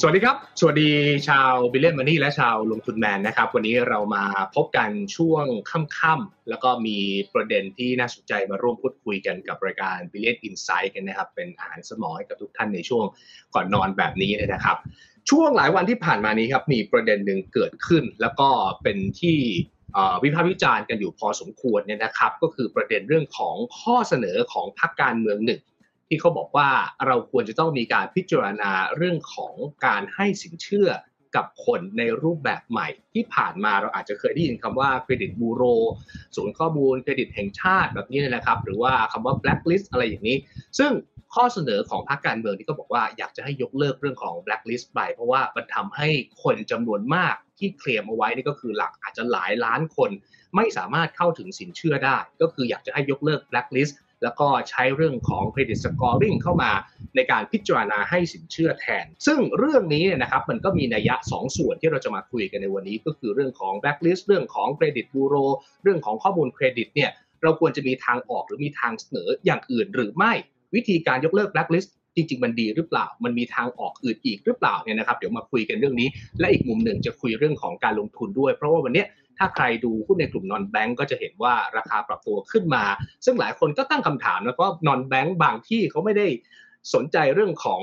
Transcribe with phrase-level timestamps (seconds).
[0.00, 0.90] สวัสดีครับ สวัสดี
[1.28, 4.24] ชาวบิลเลนมันนี่และชาวลงทุนแมนนะครับ วันนี้เรามา
[4.54, 6.98] พบกันช่วงค่ำๆแล้วก็มี
[7.34, 13.04] ประเด็นที่น่าสนใจมาร่วมพูดคุยกันกับรายการ b i l l i o n Insight กันนะครับ เป็นอาหารสมองให้กับทุกท่านในช่วง
[13.54, 14.76] ก่อนนอนแบบนี้นะครับ
[15.30, 18.48] ช่วงหลายวันที่ผ่านมานี้ครับมีประเด็นหนึ่งเกิดขึ้น แล้วก็
[18.82, 19.38] เป็นที่
[20.22, 25.60] วิพากษ์วิจารณ์กันอยู่พอสมควรเนี่ยนะครับ ก็คือประเด็นเรื่องของข้อเสนอของพรรคการเมืองหนึ่ง
[26.08, 26.70] ที่เขาบอกว่า
[27.06, 29.54] เราควรจะต้องมีการพิจารณาเรื่องของ
[29.86, 30.90] การให้สินเชื่อ
[31.36, 35.62] กับคนในรูปแบบใหม่ ที่ผ่านมาเราอาจจะเคยได้ยินคำว่าเครดิตบูโร
[36.36, 40.36] ศูนย์ข้อมูลเครดิตแห่งชาติแบบนี้นะครับ หรือว่าคำว่า blacklist อะไรอย่างนี้
[40.78, 40.92] ซึ่ง
[41.34, 46.08] ข้อเสนอของพรรคการเมืองที่ก็บอกว่าอยากจะให้ยกเลิกเรื่องของ blacklist ไป เพราะว่ามันทำให้
[46.42, 50.10] คนจำนวนมากที่เคลมเอาไว้นี่ก็คือหลักอาจจะหลายล้านคน
[50.56, 56.70] ไม่สามารถเข้าถึงสินเชื่อได้ ก็คืออยากจะให้ยกเลิก blacklist แล้วก็ใช้เรื่องของ credit scoring เข้ามา
[57.16, 65.34] ในการพิจารณาให้สินเชื่อแทน ซึ่งเรื่องนี้นะครับมันก็มีนัยยะ 2 ส่วนที่เราจะมาคุยกันในวันนี้ ก็คือเรื่องของแบ็กลิสต์เรื่องของเครดิตบูโร
[65.82, 67.10] เรื่องของข้อมูลเครดิตเนี่ย
[67.42, 70.32] เราควรจะมีทางออกหรือมีทางเสนออย่างอื่นหรือไม่
[70.74, 76.08] วิธีการยกเลิกแบ็กลิสต์จริง ๆ มันดีหรือเปล่า มันมีทางออกอื่นอีกหรือเปล่าเนี่ยนะครับ เดี๋ยวมาคุยกันเรื่องนี้
[76.40, 79.04] และอีกมุมหนึ่งจะคุยเรื่องของการลงทุนด้วย เพราะว่าวันนี้
[79.38, 82.84] ถ้าใครดูหุ้นในกลุ่มนอนแบงก์ก็จะเห็นว่าราคาปรับตัวขึ้นมา
[83.24, 86.26] ซึ่งหลายคนก็ตั้งคำถามนะว่านอนแบงก์บางที่เขาไม่ได้
[86.94, 87.82] สนใจเรื่องของ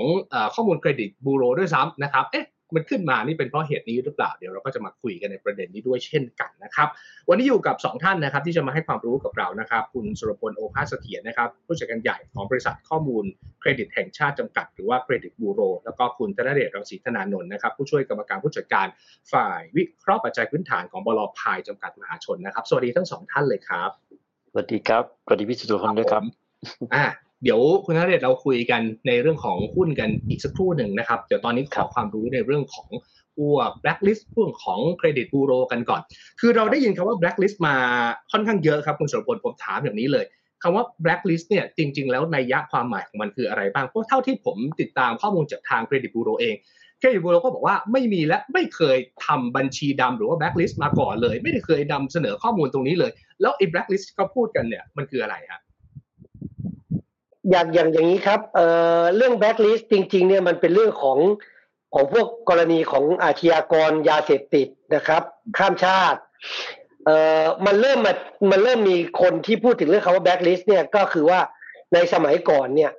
[0.56, 2.46] ข้อมูลเครดิตบูโรด้วยซ้ำนะครับ เอ๊ะ
[2.76, 6.88] มันขึ้นมานี่เป็นเพราะเหตุนี้หรือเปล่าเดี๋ยวเราก็จะมาคุยกันในประเด็นนี้ด้วยเช่นกันนะครับ
[7.30, 13.24] วันนี้อยู่กับ 2 ท่านนะครับ ที่จะมาให้ความรู้กับเรานะครับ คุณสุรพลโอภาสเสถียรนะครับผู้จัดการใหญ่ของบริษัทข้อมูล
[13.62, 18.88] เครดิตแห่งชาติจำกัด หรือว่าเครดิตบูโร แล้วก็คุณธนเดชรังสีธนานนท์นะครับ ผู้ช่วยกรรมการผู้จัดการ
[19.34, 23.90] ฝ่ายวิเคราะห์ปัจจัยพื้นฐานของบลพายจำกัดมหาชนนะครับ สวัสดีทั้งสองท่านเลยครับ
[24.52, 26.24] สวัสดีครับสวัสดีพี่สุรพลด้วยครับ
[26.94, 27.06] อ่า
[27.44, 32.90] เดี๋ยวคุณนเดชเราคุยกันในเรื่องของหุ้นกันอีกสักครู่หนึ่งนะครับ เดี๋ยวตอนนี้ขอความรู้ในเรื่องของ
[33.38, 36.02] พวก blacklist พวกของเครดิตบูโรกันก่อน
[36.40, 37.76] คือเราได้ยินคำว่า blacklist มา
[38.32, 40.26] ค่อนข้างเยอะครับคุณสุรพลผมถามอย่างนี้เลย
[40.64, 46.56] คำว่า blacklist เนี่ยจริง ๆ แล้วในยะความหมายของมันคืออะไรบ้าง เพราะเท่าที่ผมติดตามข้อมูลจากทางเครดิตบูโรเอง
[47.00, 53.12] เครดิตบูโรก็บอกว่าไม่มีและไม่เคยทำบัญชีดำหรือว่า blacklist มาก่อนเลย ไม่ได้เคยนำเสนอข้อมูลตรงนี้เลย
[53.42, 55.63] แล้วไอ้ blacklist ที่เขาพูดกันเนี่ยมันคืออะไรครับ
[57.50, 58.68] อย่างอย่างอย่างนี้ครับเอ่
[59.00, 61.18] อเรื่องแบ็กลิสต์จริง ๆ เนี่ยมันเป็นเรื่องของ
[61.94, 65.24] ของพวกกรณีของอาชญากรยาเสพติดนะครับ
[65.58, 66.20] ข้ามชาติ
[67.06, 68.14] เอ่อมันเริ่มมา
[68.52, 71.40] มันเริ่มมีคนที่พูดถึงเรื่องคำว่าแบ็กลิสต์เนี่ยก็คือว่า
[71.94, 72.92] ในสมัยก่อนเนี่ย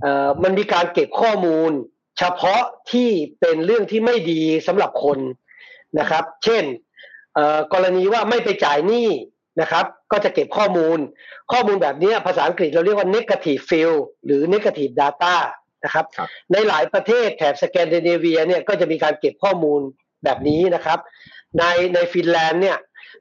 [0.00, 1.72] เอ่อมันมีการเก็บข้อมูล
[2.18, 2.62] เฉพาะ
[2.92, 3.08] ที่
[3.40, 5.18] เป็นเรื่องที่ไม่ดีสำหรับคน
[5.98, 6.64] นะครับ เช่น
[7.34, 9.08] เอ่อกรณีว่าไม่ไปจ่ายหนี้
[9.60, 10.98] นะครับ ก็จะเก็บข้อมูล
[11.52, 15.34] ข้อมูลแบบนี้ภาษาอังกฤษเราเรียกว่า negative field หรือ negative data
[15.84, 19.80] นะครับรบในหลายประเทศแถบสแกนดิเนเวียเนี่ยก็จะมีการเก็บข้อมูล
[20.24, 20.98] แบบนี้นะครับ
[21.58, 22.78] ในในฟินแลนด์เนี่ย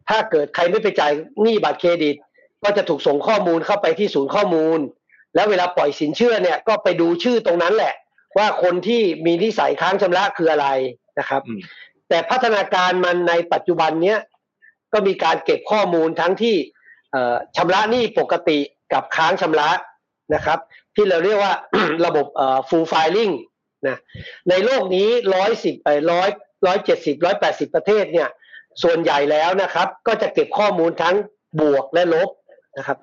[0.10, 1.12] ถ้าเกิดใครไม่ไปจ่าย
[1.42, 2.16] หนี้บัตรเครดิต
[2.64, 4.80] ก็จะถูกส่งข้อมูลเข้าไปที่ศูนย์ข้อมูล
[5.36, 7.94] แล้วเวลาปล่อยสินเชื่อเนี่ยก็ไปดูชื่อตรงนั้นแหละ
[8.38, 10.68] ว่าคนที่มีนิสัยค้างชำระคืออะไร
[11.20, 11.42] นะครับ
[12.10, 14.20] แต่พัฒนาการมันในปัจจุบันเนี้ย
[14.94, 16.56] ก็มีการเก็บข้อมูลทั้งที่
[17.56, 18.60] ชำระหนี้ปกติ
[18.94, 19.70] กับค้างชำระ
[20.36, 20.60] นะครับ
[20.96, 21.54] ที่เราเรียกว่า
[22.06, 22.28] ระบบ
[22.70, 23.34] full filing
[23.88, 23.98] นะ
[24.50, 25.76] ในโลกนี้ร้อยสิบ
[26.12, 26.30] ร้อย
[26.66, 28.30] ร้อยเจ็ดสิบร้อยแปดสิบประเทศเนี่ย
[28.84, 31.16] ส่วนใหญ่แล้วนะครับ ก็จะเก็บข้อมูลทั้ง
[31.62, 32.30] บวกและลบ
[32.78, 32.98] นะครับ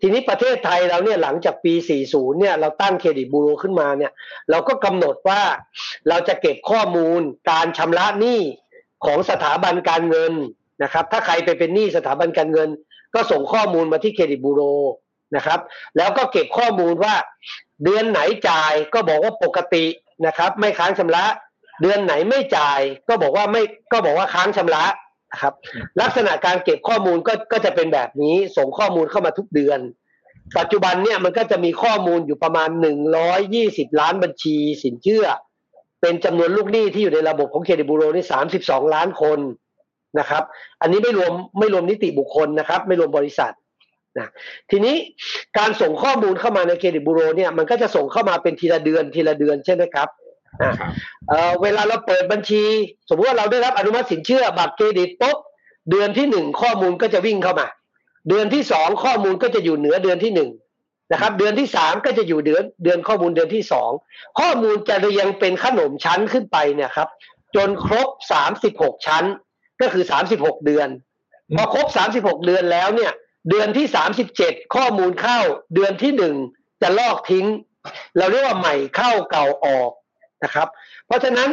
[0.00, 1.74] ทีนี้ประเทศไทยเราเนี่ยหลังจากปี
[2.06, 4.12] 40 เนี่ยเราตั้งเครดิตบูโรขึ้นมาเนี่ย
[4.50, 5.42] เราก็กำหนดว่า
[6.08, 7.20] เราจะเก็บข้อมูล
[7.50, 8.40] การชำระหนี้
[9.04, 10.32] ของสถาบันการเงิน
[10.82, 12.68] นะครับ ถ้าใครไปเป็นหนี้สถาบันการเงิน
[13.14, 14.62] ก็ส่งข้อมูลมาที่เครดิตบูโร
[15.36, 15.60] นะครับ
[15.96, 17.14] แล้วก็เก็บข้อมูลว่า
[17.84, 19.84] เดือนไหนจ่ายก็บอกว่าปกติ
[20.26, 21.24] นะครับ ไม่ค้างชำระ
[21.82, 24.84] เดือนไหนไม่จ่าย ก็บอกว่าไม่ก็บอกว่าค้างชำระ
[25.32, 25.54] นะครับ
[26.00, 29.80] ลักษณะการเก็บข้อมูลก็ก็จะเป็นแบบนี้ส่งข้อมูลเข้ามาทุกเดือน
[30.58, 35.26] ปัจจุบันเนี่ยมันก็จะมีข้อมูลอยู่ประมาณหนึ่งร้อยยี่สิบล้านบัญชีสินเชื่อ
[36.00, 39.38] เป็นจำนวนลูกหนี้ที่อยู่ในระบบของเครดิตบูโรนี่สามสิบสองล้านคน
[40.18, 40.42] นะครับ
[40.80, 43.52] อันนี้ไม่รวมไม่รวมนิติบุคคลนะครับ ไม่รวมบริษัท
[44.18, 44.28] นะ
[44.70, 44.94] ทีนี้
[45.58, 50.08] การส่งข้อมูลเข้ามาในเครดิตบูโรเนี่ยมันก็จะส่งเข้ามาเป็นทีละเดือนทีละเดือนใช่ไหมครับ
[51.62, 52.62] เวลาเราเปิดบัญชี
[53.08, 55.38] สมมติว่าเราได้รับอนุมัติสินเชื่อบัตรเครดิตปุ๊บ
[55.90, 57.68] เดือนที่หนึ่งข้อมูลก็จะวิ่งเข้ามา
[58.28, 60.50] เดือนที่สองข้อมูลก็จะอยู่เหนือเดือนที่หนึ่ง
[61.12, 63.90] นะครับ เดือนที่สามก็จะอยู่เดือนเดือนข้อมูลเดือนที่สอง
[64.40, 67.08] ข้อมูลจะเรียงเป็นขนมชั้นขึ้นไปเนี่ยครับ
[67.56, 69.24] จนครบสามสิบหกชั้น
[69.80, 70.88] ก็คือสามสิบหกเดือน
[71.56, 73.12] พอครบสามสิบหกเดือนแล้วเนี่ย
[73.50, 75.40] เดือนที่สามสิบเจ็ดข้อมูลเข้า
[75.74, 76.36] เดือนที่หนึ่ง
[76.82, 77.46] จะลอกทิ้ง
[78.18, 79.90] เราเรียกว่าใหม่เข้าเก่าออก
[80.44, 80.68] นะครับ
[81.06, 81.50] เพราะฉะนั้น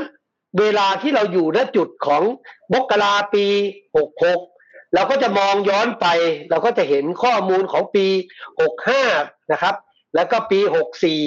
[0.59, 2.23] เวลาที่เราอยู่ณจุดของ
[2.73, 3.45] มกราปี
[3.97, 4.39] หกหก
[4.93, 6.07] เราก็จะมองย้อนไป
[6.49, 8.07] เราก็จะเห็นข้อมูลของปี
[8.61, 9.03] หกห้า
[9.51, 9.75] นะครับ
[10.15, 11.23] แล้วก็ปีหกสี่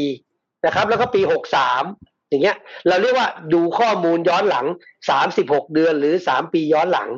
[0.66, 1.84] นะครับ แล้วก็ปีหกสาม
[2.28, 2.56] อย่างเงี้ย
[2.88, 4.66] เราเรียกว่าดูข้อมูลย้อนหลัง
[5.10, 7.08] สามสิบหกเดือนหรือสามปีย้อนหลัง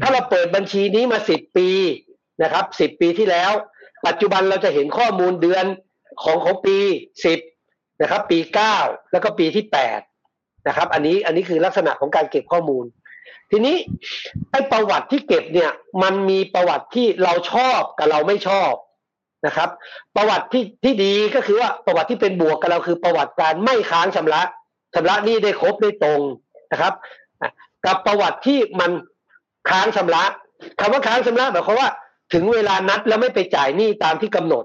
[0.00, 1.68] ถ้าเราเปิดบัญชีนี้มาสิบปี
[2.42, 3.52] นะครับสิบปีที่แล้ว
[4.06, 5.64] ปัจจุบันเราจะเห็นข้อมูลเดือน
[6.22, 6.76] ของของปี
[7.24, 7.38] สิบ
[8.02, 8.76] นะครับ ปีเก้า
[9.12, 10.00] แล้วก็ปีที่แปด
[10.68, 12.84] นะครับ อันนี้อันนี้คือลักษณะของการเก็บข้อมูล
[13.50, 13.76] ทีนี้
[14.50, 15.70] ไอ้ประวัติที่เก็บเนี่ย
[16.02, 18.72] มันมีประวัติที่เราชอบกับเราไม่ชอบ
[19.46, 19.68] นะครับ
[20.16, 24.42] ประวัติที่ที่ดีก็คือว่าประวัติที่เป็นบวกกับเราคือประวัติการไม่ค้างชำระ
[24.94, 26.20] ชำระหนี้ได้ครบได้ตรง
[26.72, 26.94] นะครับ
[27.86, 28.90] กับประวัติที่มัน
[29.70, 30.24] ค้างชำระ
[30.80, 31.88] คำว่าค้างชำระหมายความว่า
[32.32, 34.64] ถึงเวลานัดแล้วไม่ไปจ่ายหนี้ตามที่กำหนด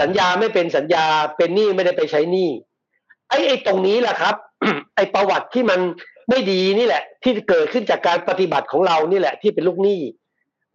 [0.00, 1.04] สัญญาไม่เป็นสัญญา
[1.36, 2.50] เป็นหนี้ไม่ได้ไปใช้หนี้
[3.28, 4.34] ไอ้ไอ้ตรงนี้แหละครับ
[4.96, 5.80] ไอ้ประวัติที่มัน
[6.30, 10.00] ไม่ดีนี่แหละ ที่เกิดขึ้นจากการปฏิบัติของเรานี่แหละ ที่เป็นลูกหนี้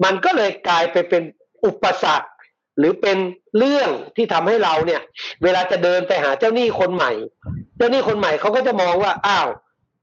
[0.03, 1.23] มันก็เลยกลายไปเป็น
[1.65, 2.27] อุปสรรค
[2.81, 3.17] หรือเป็น
[3.57, 5.01] เรื่องที่ทำให้เราเนี่ย
[5.43, 7.11] เวลาจะเดินไปหาเจ้าหนี้คนใหม่
[7.77, 9.49] เจ้าหนี้คนใหม่เขาก็จะมองว่าอ้าว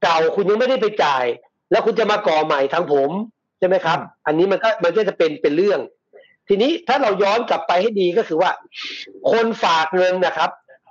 [0.03, 1.25] เก่าคุณยังไม่ได้ไปจ่าย
[1.71, 3.11] แล้วคุณจะมาก่อใหม่ทางผม
[3.59, 5.81] ใช่ไหมครับ อันนี้มันก็มันก็จะเป็นเป็นเรื่อง
[6.49, 8.51] ทีนี้ถ้าเราย้อนกลับไปให้ดีก็คือว่า
[9.33, 10.51] คนฝากเงินนะครับ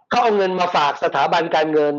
[0.10, 1.96] เขาเอาเงินมาฝากสถาบันการเงิน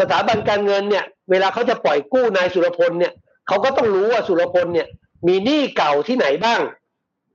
[0.00, 3.12] สถาบันการเงินเนี่ย เวลาเขาจะปล่อยกู้นายสุรพลเนี่ย
[3.48, 4.88] เขาก็ต้องรู้ว่าสุรพลเนี่ย
[5.28, 6.60] มีหนี้เก่าที่ไหนบ้าง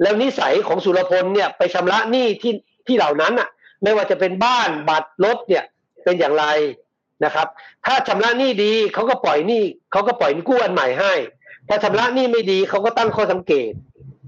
[0.02, 2.54] แล้วนิสัยของสุรพลเนี่ยไปชำระหนี้ที่
[2.88, 3.50] ที่เหล่านั้นอะ
[3.84, 5.64] ไม่ว่าจะเป็นบ้านบัตรรถเนี่ย
[6.04, 6.46] เป็นอย่างไร
[7.26, 7.48] นะครับ
[7.86, 11.14] ถ้าชำระหนี้ดีเขาก็ปล่อยหนี้เขาก็ปล่อยกู้อันใหม่ให้
[11.70, 13.72] ถ้าชำระหนี้ไม่ดีเขาก็ตั้งข้อสังเกต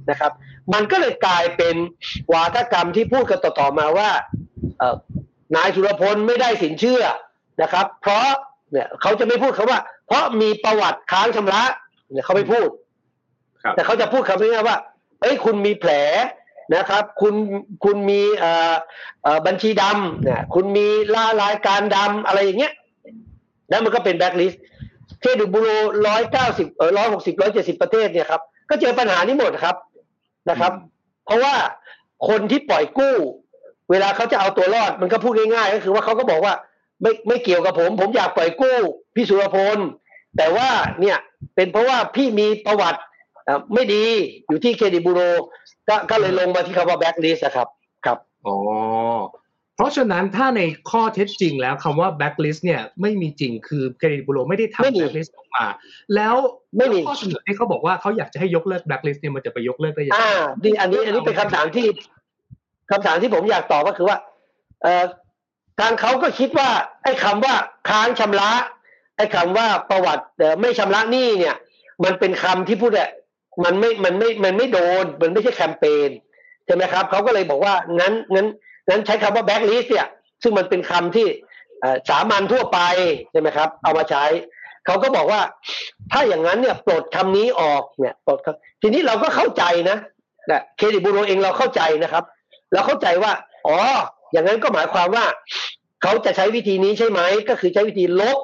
[0.09, 0.31] นะครับ
[0.73, 1.75] มันก็เลยกลายเป็น
[2.33, 4.09] วาทกรรมที่พูดกันต่อๆมาว่า
[4.79, 7.03] เนายสุรพลไม่ได้สินเชื่อ
[7.61, 8.27] นะครับ เพราะ
[8.71, 11.63] เนี่ยเขาจะไม่พูดคาว่า เพราะมีประวัติค้างชำระ
[12.11, 12.67] เนี่ยเขาไม่พูด
[13.75, 14.77] แต่เขาจะพูดคำนี้ว่า
[15.21, 15.91] เอ้ยคุณมีแผล
[16.75, 17.35] นะครับ คุณ
[17.83, 18.73] คุณมีเอ่อ
[19.47, 22.73] บัญชีดำเนี่ยคุณมีล่ารายการดำอะไรอย่างเงี้ย
[23.69, 24.61] แล้วมันก็เป็นแบ็คลิสต์
[25.19, 25.69] เครดิตบูโร
[26.07, 29.75] ร้อยเก้าสิบเออร้อยหกสิบร้อยเจ็ดสิบประเทศเนี่ยครับก็เจอปัญหานี้หมดครับ
[30.49, 30.73] นะครับ
[31.25, 31.55] เพราะว่า
[32.27, 33.15] คนที่ปล่อยกู้
[33.91, 36.53] เวลาเขาจะเอาตัวรอดมันก็พูดง่ายๆก็คือว่าเขาก็บอกว่า
[37.01, 38.77] ไม่ไม่เกี่ยวกับผม ผมอยากปล่อยกู้
[39.15, 39.77] พี่สุรพล
[40.37, 40.69] แต่ว่า
[41.01, 41.17] เนี่ย
[41.55, 42.99] เป็นเพราะว่าพี่มีประวัติ
[43.73, 44.05] ไม่ดี
[44.47, 45.21] อยู่ที่เครดิตบูโร
[45.89, 47.67] ก็ก็เลยลงมาที่คำว่าแบ็กลิสครับ
[48.05, 48.17] ครับ
[48.47, 48.57] อ๋อ
[49.75, 50.61] เพราะฉะนั้นถ้าใน
[50.91, 55.65] ข้อเท็จจริงแล้วคำว่าแบ็กลิสเนี่ยไม่มีจริงคือเครดิตบูโรไม่ได้ทำแบ็กลิสออกมา
[56.15, 56.35] แล้ว
[56.77, 60.31] ไม่มีข้อเสนอที่เขาบอกว่าเขาอยากจะให้ยกเลิกแบ็กลิสเนี่ยมันจะไปยกเลิกได้ยังไงอ่า
[60.63, 61.87] ดีอันนี้อันนี้เป็นคำถามที่
[62.91, 64.17] คำถามที่ผมอยากตอบก็คือว่า
[64.81, 65.03] เอ่อ
[65.79, 66.69] ทางเขาก็คิดว่า
[67.03, 67.53] ไอ้คำว่า
[67.89, 68.51] ค้างชำระ
[69.17, 70.23] ไอ้คำว่าประวัติ
[70.61, 71.55] ไม่ชำระหนี้เนี่ย
[72.03, 73.09] มันเป็นคำที่พูดอะ
[73.63, 76.09] มันไม่มันไม่มันไม่โดน มันไม่ใช่แคมเปญ
[76.65, 78.47] ใช่ไหมครับเขาก็เลยบอกว่างั้นงั้น
[78.89, 80.07] งั้นใช้คำว่าแบ็กลิสเนี่ย
[80.43, 81.27] ซึ่งมันเป็นคำที่
[82.09, 82.79] สามัญทั่วไป
[83.31, 84.25] ใช่ไหมครับ เอามาใช้
[84.85, 85.41] เขาก็บอกว่า
[86.11, 88.39] ถ้าอย่างนั้นเนี่ยปลดคำนี้ออกเนี่ยปลด
[88.81, 89.97] ทีนี้เราก็เข้าใจนะ
[90.51, 92.23] นะเครดิตบูโรเองเราเข้าใจนะครับ
[92.73, 93.31] เราเข้าใจว่า
[93.67, 93.77] อ๋อ
[94.31, 95.25] อย่างนั้นก็หมายความว่า
[96.03, 98.39] เขาจะใช้วิธีนี้ใช่ไหมก็คือใช้วิธีลบ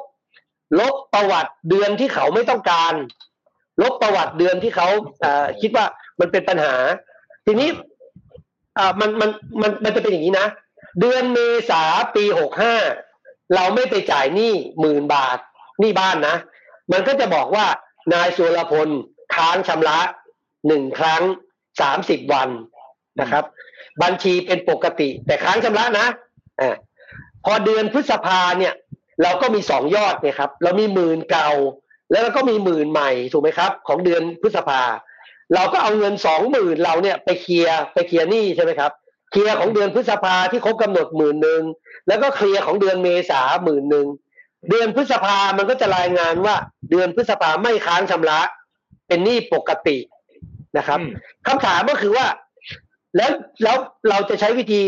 [0.80, 2.94] ลบประวัติเดือนที่เขาไม่ต้องการ
[3.82, 4.88] ลบประวัติเดือนที่เขา
[5.62, 5.86] คิดว่า
[6.20, 6.76] มันเป็นปัญหา
[7.46, 7.70] ทีนี้
[9.00, 9.30] มันมัน
[9.62, 10.48] มันมันจะเป็นอย่างนี้นะ
[11.00, 11.40] เดือนเม
[11.70, 11.84] ษา
[12.16, 12.76] ปีหกห้า
[13.56, 15.38] เราไม่ไปจ่ายหนี้หมื่นบาท
[15.80, 16.36] หนี้บ้านนะ
[16.92, 17.66] มันก็จะบอกว่า
[18.14, 18.90] นายสุรพล
[19.36, 20.00] ค้างชำระ
[20.68, 21.24] หนึ่งครั้ง
[21.82, 22.50] สามสิบวัน
[23.22, 23.44] นะครับ
[24.04, 26.08] บัญชีเป็นปกติ แต่ค้างชำระนะ
[26.62, 26.76] อ่า
[27.46, 28.74] พอเดือนพฤษภาเนี่ย
[29.22, 31.50] เราก็มีสองยอดเนี่ยครับ เรามีหมื่นเก่า
[32.12, 34.82] แล้วเราก็มีหมื่นใหม่ถูกไหมครับ ของเดือนพฤษภา
[35.54, 38.92] เราก็เอาเงินสองหมื่นเราเนี่ยไปเคลียร์ไปเคลียร์หนี้ใช่ไหมครับ
[39.32, 41.62] เคลียร์ของเดือนพฤษภาที่ครบกำหนดหมื่นหนึ่ง
[42.08, 44.08] แล้วก็เคลียร์ของเดือนเมษาหมื่นหนึ่ง
[44.70, 46.56] เดือนพฤษภามันก็จะรายงานว่า
[46.92, 48.40] เดือนพฤษภาไม่ค้างชำระ
[49.08, 49.98] เป็นหนี้ปกติ
[50.78, 51.00] นะครับ
[51.48, 52.26] คำถามก็คือว่า
[53.18, 53.32] แล้ว
[53.64, 53.78] แล้ว
[54.10, 54.82] เราจะใช้วิธี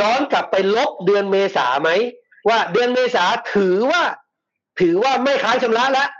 [0.00, 1.90] ย้อนกลับไปลบเดือนเมษาไหม
[2.48, 3.24] ว่าเดือนเมษา
[3.54, 4.02] ถือว่า
[4.80, 6.19] ถือว่าไม่ค้างชำระแล้วเ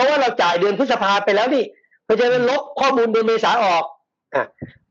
[0.00, 1.64] ราะว่าเราจ่ายเดือนพฤษภาไปแล้วนี่
[2.04, 3.84] เพราะฉะนั้นลบข้อมูลเดือนเมษาออก
[4.34, 4.44] อะ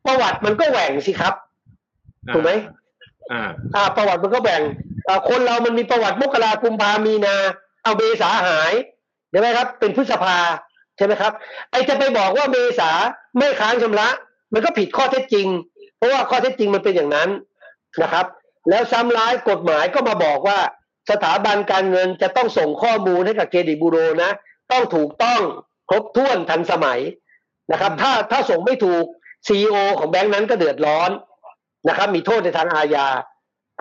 [0.05, 1.33] ประวัติมันก็แหว่งสิครับ
[2.33, 2.51] ถูกไหม
[3.31, 4.61] อ่า อ่า ประวัติมันก็แบ่ง
[5.07, 7.35] อ่าคนเรามันมีประวัติมกราคุมพามีนา
[7.83, 8.73] เอาเมษาหาย
[9.31, 10.37] ใช่ไหมครับ เป็นพฤษภา
[10.97, 11.31] ใช่ไหมครับ
[11.71, 12.91] ไอจะไปบอกว่าเมษา
[13.37, 14.07] ไม่ค้างชำระ
[14.53, 15.47] มันก็ผิดข้อเท็จจริง
[15.97, 17.29] เพราะว่าข้อเท็จจริงมันเป็นอย่างนั้น
[18.01, 18.25] นะครับ
[18.69, 20.59] แล้วซ้ำร้ายกฎหมายก็มาบอกว่า
[21.11, 24.31] สถาบันการเงินจะต้องส่งข้อมูลให้กับเครดิตบูโรนะ
[24.71, 25.41] ต้องถูกต้อง
[25.89, 26.99] ครบถ้วนทันสมัย
[27.71, 29.05] นะครับ ถ้าถ้าส่งไม่ถูก
[29.47, 31.11] ซีอของแบงค์นั้นก็เดือดร้อน
[31.88, 33.07] นะครับ มีโทษในทางอาญา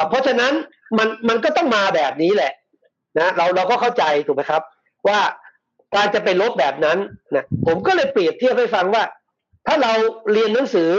[0.08, 0.52] เพราะฉะนั้น
[0.98, 2.52] มันมันก็ต้องมาแบบนี้แหละ
[3.18, 4.62] นะเราเราก็เข้าใจถูกไหมครับ
[5.08, 5.20] ว่า
[5.94, 6.98] การจะไปลบแบบนั้น
[7.34, 9.04] นะผมก็เลยเปรียบเทียบให้ฟังว่า
[9.66, 9.92] ถ้าเรา
[10.32, 10.92] เรียนหนังสือ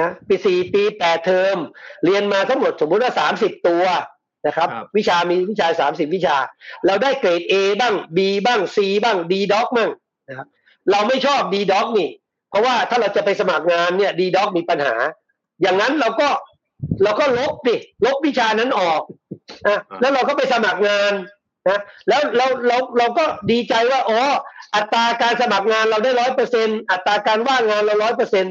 [0.00, 1.56] นะปีสี่ปีแปดเทอม
[2.04, 3.84] เรียนมาทั้งหมดสมมุติว่าสามสิบตัว
[4.46, 6.36] นะครับ วิชามีวิชาสามสิบวิชา
[6.86, 9.90] เราได้เกรด A บ้าง B บ้าง C บ้าง D ด็อกบ้าง
[10.28, 10.48] นะครับ
[10.90, 12.10] เราไม่ชอบ D ด็อกนี่
[12.50, 14.94] เพราะว่าถ้าเราจะไปสมัครงานเนี่ย D ด็อกมีปัญหา
[15.62, 16.28] อย่างนั้นเราก็
[17.02, 19.02] เราก็ลบดิลบวิชานั้นออก
[19.68, 21.12] นะแล้วเราก็ไปสมัครงาน
[21.68, 24.20] นะแล้วเราเราเราก็ดีใจว่าอ๋อ
[24.74, 28.44] อัตราการสมัครงานเราได้ร้อยเปอร์เซ็นอัตราการว่างงานเราร้อยเปอร์เซ็น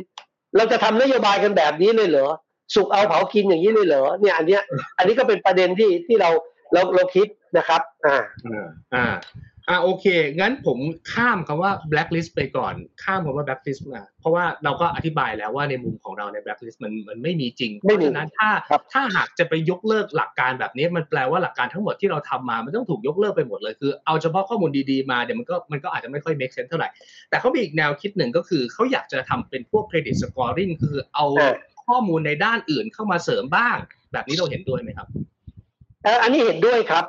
[0.56, 2.30] เราจะทำนโยบายกันแบบนี้เลยเหรอ
[2.76, 4.62] สุกเอาเผากินอย่างนี้เลยเหรอเนี่ยอันเนี้ย
[4.98, 6.30] อันนี้ก็เป็นประเด็นที่ที่เรา
[6.74, 8.18] เราเราคิดนะครับ อ่า
[8.94, 9.14] อ่า
[9.72, 10.06] อ่าโอเค
[10.40, 10.78] งั้นผม
[11.14, 12.74] ข้ามคำว่า blacklist ไปก่อน
[13.04, 18.50] ข้ามคำว่า blacklist มาเพราะว่าเราก็อธิบายแล้วว่าในมุมของเราใน blacklist มันมันไม่มีจริง เพราะฉะนั้นถ้า
[18.94, 26.90] ถ้าหากจะไปยกเลิกหลักการแบบนี้ มันแปลว่าหลักการทั้งหมดที่เราทำมา มันต้องถูกยกเลิกไปหมดเลย คือเอาเฉพาะข้อมูลดีๆมาเดี๋ยวมันก็มันก็อาจจะไม่ค่อย make sense เท่าไหร่
[27.30, 31.26] แต่เขามีอีกแนวคิดหนึ่งก็คือเขาอยากจะทำเป็นพวก credit scoring คือเอา
[31.90, 33.78] ข้อมูลในด้านอื่นเข้ามาเสริมบ้าง
[34.14, 35.08] แบบนี้เราเห็นด้วยไหมครับ
[36.24, 37.06] อันนี้เห็นด้วยครับ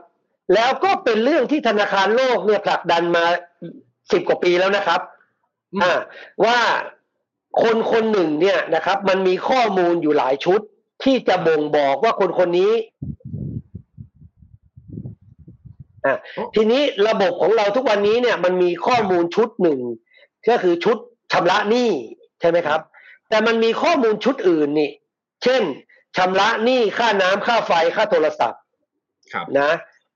[0.54, 3.24] แล้วก็เป็นเรื่องที่ธนาคารโลกเนี่ยผลักดันมา
[4.12, 5.00] สิบกว่าปีแล้วนะครับ
[5.82, 5.98] อ่า
[6.44, 6.58] ว่า
[7.62, 10.60] คนคนหนึ่งเนี่ยนะครับ มันมีข้อมูลอยู่หลายชุด
[11.04, 12.72] ที่จะบ่งบอกว่าคนคนนี้
[16.04, 16.14] อ่า
[16.54, 19.80] ทีนี้ระบบของเราทุกวันนี้เนี่ยมันมีข้อมูลชุดหนึ่ง
[20.48, 20.96] ก็คือชุด
[21.32, 21.90] ชำระหนี้
[22.40, 22.80] ใช่ไหมครับ
[23.30, 24.90] แต่มันมีข้อมูลชุดอื่นนี่
[25.44, 25.62] เช่น
[26.16, 28.60] ชำระหนี้ค่าน้ำค่าไฟค่าโทรศัพท์
[29.60, 29.70] นะ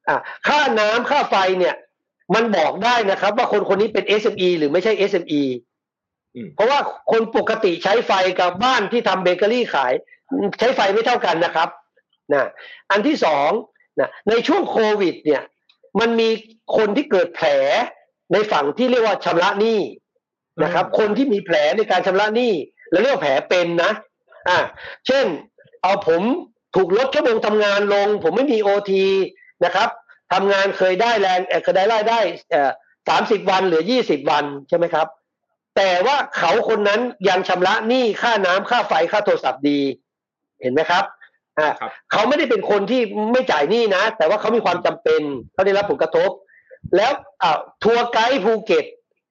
[0.08, 0.16] อ่า
[0.48, 1.74] ค่าน้ำค่าไฟเนี่ย
[2.34, 5.42] มันบอกได้นะครับ ว่าคนคนนี้เป็น SME หรือไม่ใช่ SME
[6.54, 6.80] เพราะว่า
[7.12, 9.92] คนปกติใช้ไฟกับบ้านที่ทำเบเกอรี่ขาย
[10.58, 11.68] ใช้ไฟไม่เท่ากันนะครับ
[12.32, 12.44] นะ
[12.90, 13.50] อันที่สอง
[13.98, 15.42] นะในช่วงโควิด เนี่ย
[16.00, 16.28] มันมี
[16.76, 17.48] คนที่เกิดแผล
[18.32, 19.80] ในฝั่งที่เรียกว่าชำระหนี้
[20.62, 22.52] นะครับ คนที่มีแผลในการชำระหนี้
[22.94, 23.92] แล้วเรียกแผลเป็นนะ
[24.48, 24.58] อ่า
[25.06, 25.26] เช่น
[25.82, 26.22] เอาผม
[26.76, 29.06] ถูกลดชั่วโมงทำงานลง ผมไม่มีโอที
[29.64, 29.88] นะครับ
[30.32, 32.20] ทำงานเคยได้แรงเคยได้รายได้
[33.08, 35.06] สามสิบวันหรือยี่สิบวันใช่ไหมครับ
[35.76, 39.80] แต่ว่าเขาคนนั้นยังชำระหนี้ค่าน้ำค่าไฟค่าโทรศัพท์ดี
[40.62, 41.04] เห็นไหมครับ
[41.58, 41.68] อ่า
[42.12, 45.22] เขาไม่ได้เป็นคนที่ไม่จ่ายหนี้นะ แต่ว่าเขามีความจำเป็น
[45.52, 46.30] เขาได้รับผลกระทบ
[46.96, 48.84] แล้วอ่า tour guide ภูเก็ต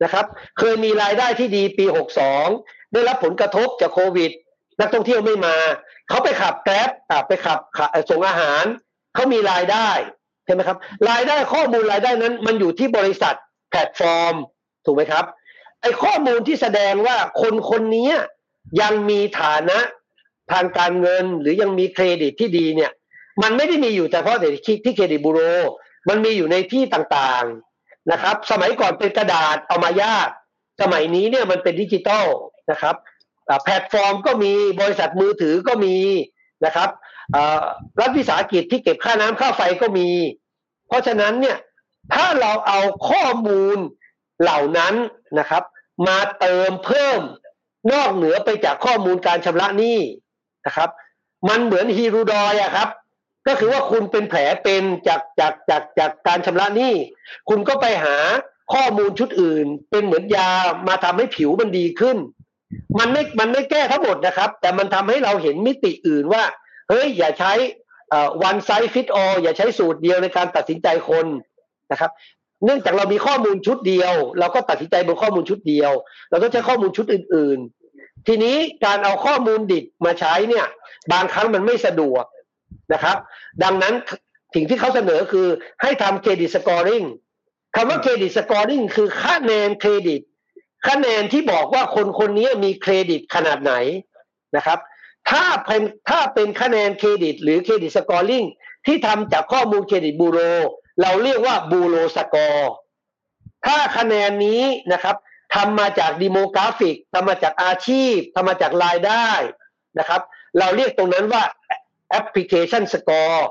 [0.03, 0.25] นะครับ
[0.59, 2.47] เคยมีรายได้ที่ดีปีหกสอง
[2.93, 4.31] ได้รับผลกระทบจากโควิด
[4.79, 5.55] นักท่องเที่ยวไม่มา
[6.09, 6.89] เขาไปขับ Grab
[7.27, 7.59] ไปขับ
[8.09, 8.63] ส่งอาหาร
[9.13, 9.89] เขามีรายได้
[10.45, 10.77] ใช่ไหมครับ
[11.09, 13.35] รายได้ข้อมูลรายได้นั้น มันอยู่ที่บริษัท
[13.69, 14.35] แพลตฟอร์ม
[14.85, 15.25] ถูกไหมครับ
[15.81, 18.11] ไอ้ข้อมูลที่แสดงว่าคนคนนี้
[18.81, 19.79] ยังมีฐานะ
[20.51, 22.91] ทางการเงินหรือยังมีเครดิตที่ดีเนี่ย
[23.41, 24.49] มันไม่ได้มีอยู่แต่เฉพาะแต่
[24.85, 25.39] ที่เครดิตบูโร
[26.09, 30.27] มันมีอยู่ในที่ต่างๆนะครับ สมัยก่อนเป็นกระดาษเอามายาก
[30.81, 32.25] สมัยนี้เนี่ยมันเป็นดิจิตอล
[32.71, 32.95] นะครับ
[33.63, 35.97] แพลตฟอร์มก็มีบริษัทมือถือก็มี
[36.65, 36.89] นะครับ
[37.99, 40.09] รัฐวิสาหกิจที่เก็บค่าน้ำค่าไฟก็มี
[40.87, 41.57] เพราะฉะนั้นเนี่ย
[42.13, 42.79] ถ้าเราเอา
[43.09, 43.77] ข้อมูล
[44.41, 44.93] เหล่านั้น
[45.39, 45.63] นะครับ
[46.07, 47.21] มาเติมเพิ่ม
[47.91, 49.99] นอกเหนือไปจากข้อมูลการชำระหนี้
[50.65, 50.89] นะครับ
[51.49, 52.89] มันเหมือนฮีรูดอยอะครับ
[53.47, 56.93] ก็คือว่าคุณเป็นแผลเป็นจากจากจากจากการชำระหนี้
[57.49, 58.15] คุณก็ไปหา
[58.73, 60.51] ข้อมูลชุดอื่น เป็นเหมือนยา
[60.87, 62.17] มาทำให้ผิวมันดีขึ้น
[62.99, 66.43] มันไม่มันไม่แก้ทั้งหมดนะครับ แต่มันทำให้เราเห็นมิติอื่นว่า
[66.89, 67.53] เฮ้ยอย่าใช้
[68.47, 71.25] one size fit all อย่าใช้สูตรเดียวในการตัดสินใจคน
[71.91, 72.11] นะครับ
[72.65, 75.91] เนื่องจากเรามีข้อมูลชุดเดียว เราก็ตัดสินใจบนข้อมูลชุดเดียว
[76.29, 77.59] เราต้องใช้ข้อมูลชุดอื่น
[77.93, 80.65] ๆ ทีนี้การเอาข้อมูลดิบมาใช้เนี่ย
[81.11, 82.23] บางครั้งมันไม่สะดวก
[82.93, 83.17] นะครับ
[83.63, 83.93] ดังนั้น
[84.55, 85.47] สิ่งที่เขาเสนอคือ
[85.81, 87.03] ให้ทำ credit scoring
[87.75, 90.21] คำว่า credit scoring คือคะแนนเครดิต
[90.87, 93.73] คะแนนที่บอกว่าคนคนนี้มีเครดิตขนาดไหน
[94.55, 94.79] นะครับ
[95.31, 98.43] ถ้าเป็นถ้าเป็นคะแนนเครดิต หรือ credit scoring
[98.85, 100.39] ที่ทำจากข้อมูลเครดิตบูโร
[101.01, 102.71] เราเรียกว่า bureau score
[103.65, 104.61] ถ้าคะแนนนี้
[104.93, 105.15] นะครับ
[105.55, 109.29] ทำมาจาก demographic ทำมาจากอาชีพทำมาจากรายได้
[109.99, 110.21] นะครับ
[110.59, 111.43] เราเรียกตรงนั้นว่า
[112.09, 113.47] application score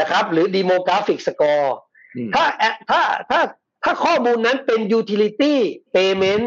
[0.00, 1.74] นะครับ หรือ demographic score
[2.34, 2.44] ถ้า
[2.90, 3.40] ถ้าถ้า
[3.84, 5.54] ถ้าข้อมูลนั้นเป็น utility
[5.94, 6.44] payment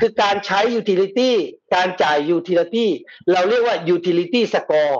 [0.00, 1.30] คือการใช้ utility
[1.74, 2.86] การจ่าย utility
[3.32, 4.96] เราเรียกว่า utility score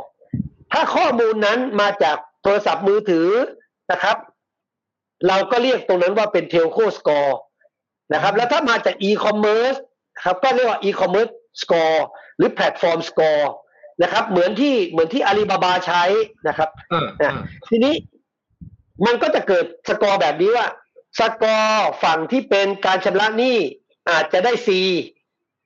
[0.72, 3.28] ถ้าข้อมูลนั้นมาจากโทรศัพท์มือถือ
[3.92, 4.16] นะครับ
[5.28, 7.38] เราก็เรียกตรงนั้นว่าเป็น telco score
[8.14, 9.74] นะครับ แล้วถ้ามาจากอีคอมเมิร์ซ
[10.24, 11.28] ครับก็เรียกว่า e-commerce
[11.62, 12.04] score
[12.36, 13.50] หรือ platform score
[14.02, 16.02] นะครับ เหมือนที่เหมือนที่อาลีบาบาใช้
[16.48, 17.34] นะครับเออเออ
[17.68, 17.94] ทีนี้
[19.06, 20.66] มันก็จะเกิดสกอร์แบบนี้ว่า
[21.18, 23.58] สกอร์ฝั่งที่เป็นการชำระหนี้
[24.10, 24.68] อาจจะได้ C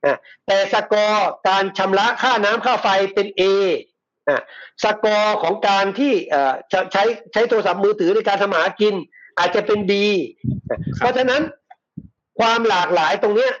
[0.05, 3.41] อะแต่สกอร์การชำระค่าน้ำค่าไฟเป็น A
[4.29, 4.41] อะ
[4.83, 8.95] สกอร์ของการที่เอ่อจะใช้ใช้โทรศัพท์มือถือในการทำมาหากิน
[9.39, 9.91] อาจจะเป็น B
[10.69, 11.41] อะเพราะฉะนั้น
[12.39, 13.53] ความหลากหลายตรงเนี้ย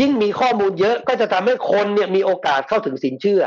[0.00, 3.42] ยิ่งมีข้อมูลเยอะก็จะทำให้คนเนี่ยมีโอกาสเข้าถึงสินเชื่อ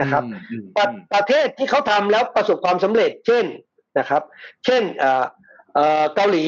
[0.00, 3.44] นะครับอืมอืมประประเทศที่เขาทำแล้วประสบความสำเร็จ เช่น
[3.98, 4.22] นะครับ
[4.64, 4.82] เช่น
[5.76, 6.46] เอ่อเอ่อเกาหลี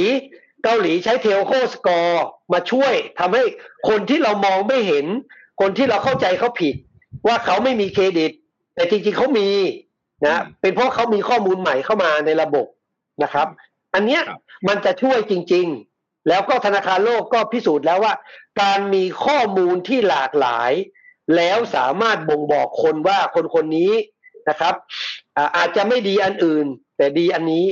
[0.65, 3.43] เกาหลีใช้ telco score มาช่วยทำให้
[3.89, 5.07] คนที่เรามองไม่เห็น
[5.61, 6.75] คนที่เราเข้าใจเขาผิด
[7.27, 8.31] ว่าเขาไม่มีเครดิต
[8.75, 9.51] แต่จริงๆเขามี
[10.27, 12.67] นะเป็นเพราะเขามีข้อมูลใหม่เข้ามาในระบบ
[13.23, 13.49] นะครับ
[13.95, 15.67] อันเนี้ยครับมันจะช่วยจริง
[15.99, 18.15] ๆ แล้วก็ธนาคารโลกก็พิสูจน์แล้วว่า
[18.63, 20.73] การมีข้อมูลที่หลากหลาย
[21.37, 23.93] แล้วสามารถบ่งบอกคนว่าคนคนนี้
[24.49, 24.75] นะครับ
[25.37, 26.67] อ่าอาจจะไม่ดีอันอื่น
[26.97, 27.65] แต่ดีอันนี้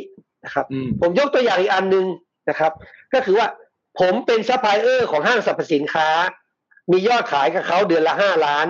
[0.46, 2.06] นะครับอืมผมยกตัวอย่างอีกอันหนึ่ง
[2.48, 2.72] นะครับ
[3.12, 3.48] ก็คือว่า
[4.00, 6.08] ผมเป็นซัพพลายเออร์ของห้างสรรพสินค้า
[6.90, 8.66] มียอดขายกับเขาเดือนละห้าล้าน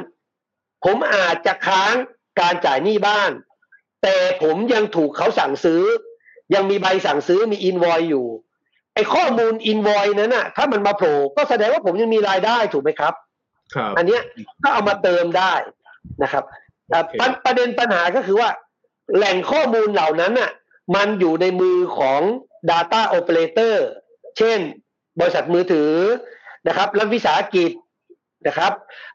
[0.85, 1.95] ผมอาจจะค้าง
[2.41, 3.31] การจ่ายหนี้บ้าน
[4.03, 5.83] แต่ผมยังถูกเขาสั่งซื้อ
[6.55, 8.27] ยังมีใบสั่งซื้อมีอินวอยอยู่
[8.95, 13.15] ไอ้ข้อมูลอินวอยนั้นน่ะ ถ้ามันมาโผล่ก็แสดงว่าผมยังมีรายได้ถูกไหมครับ
[13.75, 14.23] ครับ อันเนี้ย
[14.65, 15.55] ก็เอามาเติมได้
[16.23, 16.45] นะครับ
[16.89, 18.49] แต่โอเคประประเด็นปัญหาก็คือว่า
[19.17, 20.51] แหล่งข้อมูลเหล่านั้นน่ะ
[20.95, 22.21] มันอยู่ในมือของ
[22.71, 23.75] Data Operator
[24.39, 24.59] เช่น
[25.21, 25.93] บริษัทมือถือ
[26.69, 27.71] นะครับรัฐวิสาหกิจ
[28.47, 28.73] นะครับ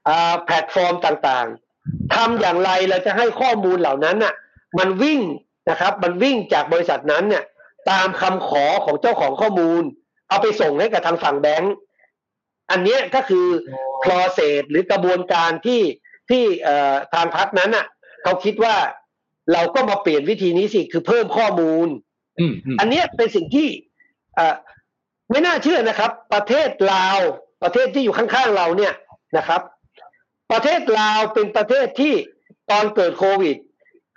[0.08, 4.34] อ่าแพลตฟอร์มต่างๆทำอย่างไรเราจะให้ข้อมูลเหล่านั้นน่ะ
[4.80, 5.22] มันวิ่ง
[5.70, 7.44] นะครับมันวิ่งจากบริษัทนั้นเนี่ย
[7.92, 9.84] ตามคำขอของเจ้าของข้อมูล
[10.30, 11.74] เอาไปส่งให้กับทางฝั่งแบงก์
[12.72, 13.48] อันเนี้ยก็คือ
[14.04, 15.82] process หรือกระบวนการที่
[16.30, 17.86] ที่เอ่อทางพักนั้นอะ
[18.24, 18.76] เขาคิดว่า
[19.54, 21.88] เราก็มาเปลี่ยนวิธีนี้สิคือเพิ่มข้อมูล
[22.40, 23.68] อืมอืมอันเนี้ยเป็นสิ่งที่
[24.36, 24.56] เอ่อ
[25.30, 27.20] ไม่น่าเชื่อนะครับ ประเทศลาว
[27.64, 28.94] ประเทศที่อยู่ข้างๆเราเนี่ย
[29.38, 29.62] นะครับ
[30.52, 32.14] ประเทศลาวเป็นประเทศที่
[32.72, 33.58] ตอนเกิดโควิด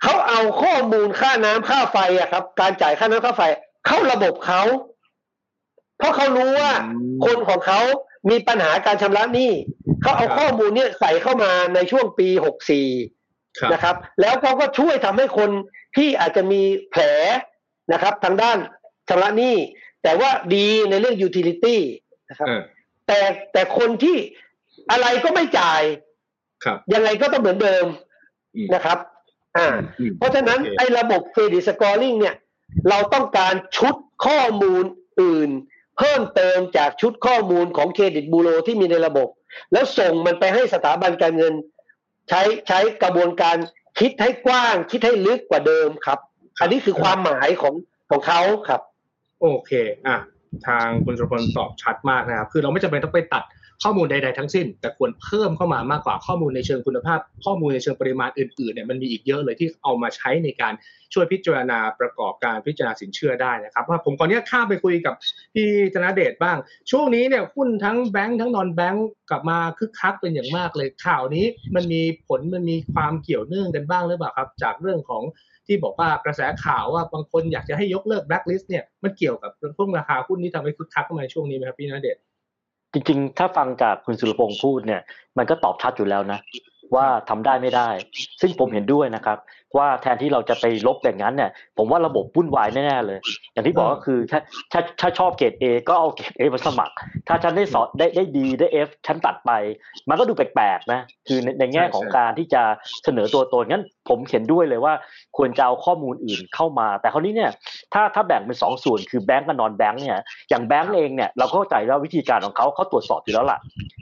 [0.01, 3.43] เขาเอาข้อมูลค่าน้ำค่าไฟอะครับ การจ่ายค่าน้ำค่าไฟ
[3.87, 4.61] เข้าระบบเขา
[5.97, 6.71] เพราะเขารู้ว่า
[7.25, 7.79] คนของเขา
[8.29, 9.51] มีปัญหาการชำระหนี้
[10.01, 12.53] เขาเอาข้อมูลเนี่ยใส่เข้ามาในช่วงปี64ครับ
[13.73, 15.49] นะครับ แล้วเขาก็ช่วยทำให้คน
[15.97, 17.01] ที่อาจจะมีแผล
[17.93, 18.57] นะครับ ทางด้าน
[19.09, 19.55] ชำระหนี้
[20.03, 21.81] แต่ว่าดีในเรื่องยูทิลิตี้
[22.29, 22.61] นะครับเออ
[23.07, 23.19] แต่
[23.53, 24.17] แต่คนที่
[24.91, 25.81] อะไรก็ไม่จ่าย
[26.65, 27.85] ครับยังไงก็ต้องเหมือนเดิม
[28.55, 28.97] อืมนะครับ
[29.57, 29.67] อ่า
[29.99, 32.35] อืมเพราะฉะนั้นโอเคไอ้ระบบ credit scoring เนี่ย
[32.89, 34.83] เราต้องการชุดข้อมูล
[35.21, 35.49] อื่น
[35.97, 39.27] เพิ่มเติมจากชุดข้อมูลของเครดิตบูโรที่มีในระบบ
[39.71, 41.53] แล้วส่งมันไปให้สถาบันการเงิน
[42.29, 43.57] ใช้ใช้กระบวนการ
[43.99, 46.19] คิดให้กว้าง คิดให้ลึกกว่าเดิมครับ
[46.59, 47.73] อันนี้คือความหมายของ
[48.09, 48.81] ของเขาครับ
[49.41, 49.71] โอเค
[50.07, 50.17] อะ
[50.67, 53.43] ทางคุณสุรพลตอบชัดมากนะครับ คือเราไม่จำเป็นต้องไปตัด
[53.83, 60.73] ข้อมูลใดๆทั้งสิ้น แต่ควรเพิ่มเข้ามามากกว่าข้อมูลในเชิงคุณภาพ ข้อมูลในเชิงปริมาณอื่นๆเนี่ยมันมีอีกเยอะเลยที่เอามาใช้ในการ
[61.13, 65.13] ช่วยพิจารณาประกอบการพิจารณาสินเชื่อได้นะครับว่าผมก่อนนี้ข้าไปคุยกับ
[65.53, 66.57] พี่ธนเดชบ้าง
[66.91, 75.23] ช่วงนี้เนี่ยหุ้นทั้งแบงค์ทั้ง non-bank กลับมาคึกคักเป็นอย่างมากเลยข่าวนี้มันมีผลมันมีความเกี่ยวเนื่องกันบ้างหรือเปล่าครับ จากเรื่องของ
[75.67, 82.17] ที่บอกว่ากระแสข่าวว่าบางคนอยากจะให้ยกเลิกแบล็คลิสต์เนี่ยมันเกี่ยวกับเรื่องพวกราคาหุ้นที่ทำให้คึกคักเข้ามาในช่วงนี้ไหมครับพี่ธนเดช
[82.95, 85.01] จริงๆ ถ้าฟังจากคุณสุรพงษ์พูดเนี่ย
[85.37, 86.39] มันก็ตอบชัดอยู่แล้วนะ
[86.95, 87.89] ว่าทำได้ไม่ได้
[88.41, 89.37] ซึ่งผมเห็นด้วยนะครับ
[89.77, 93.19] ว่าแทนที่เราจะไปลบอย่างนั้นเนี่ย ผมว่าระบบวุ่นวายแน่ๆเลย
[93.53, 94.39] อย่างที่บอกก็คือถ้า
[94.71, 96.95] ถ้าถ้าชอบเกรด A ก็เอาเกรด A มาสมัคร
[97.27, 99.51] ถ้าฉันได้สอได้ได้ดีได้ F ฉันตัดไป
[100.09, 102.61] มันก็ดูแปลกๆนะ คือในในแง่ของการที่จะ
[103.03, 104.93] เสนอตัวตนงั้น ผมเห็นด้วยเลยว่า
[105.37, 107.51] ควรจะเอาข้อมูลอื่นเข้ามา แต่คราวนี้เนี่ย
[107.93, 113.59] ถ้าถ้าแบ่งเป็นสองส่วนคือแบงก์กับนอนแบงก์เนี่ยอย่างแบงก์เองเนี่ยเราก็เข้าใจว่าวิธีการของเขาเขาตรวจสอบอยู่แล้วล่ะ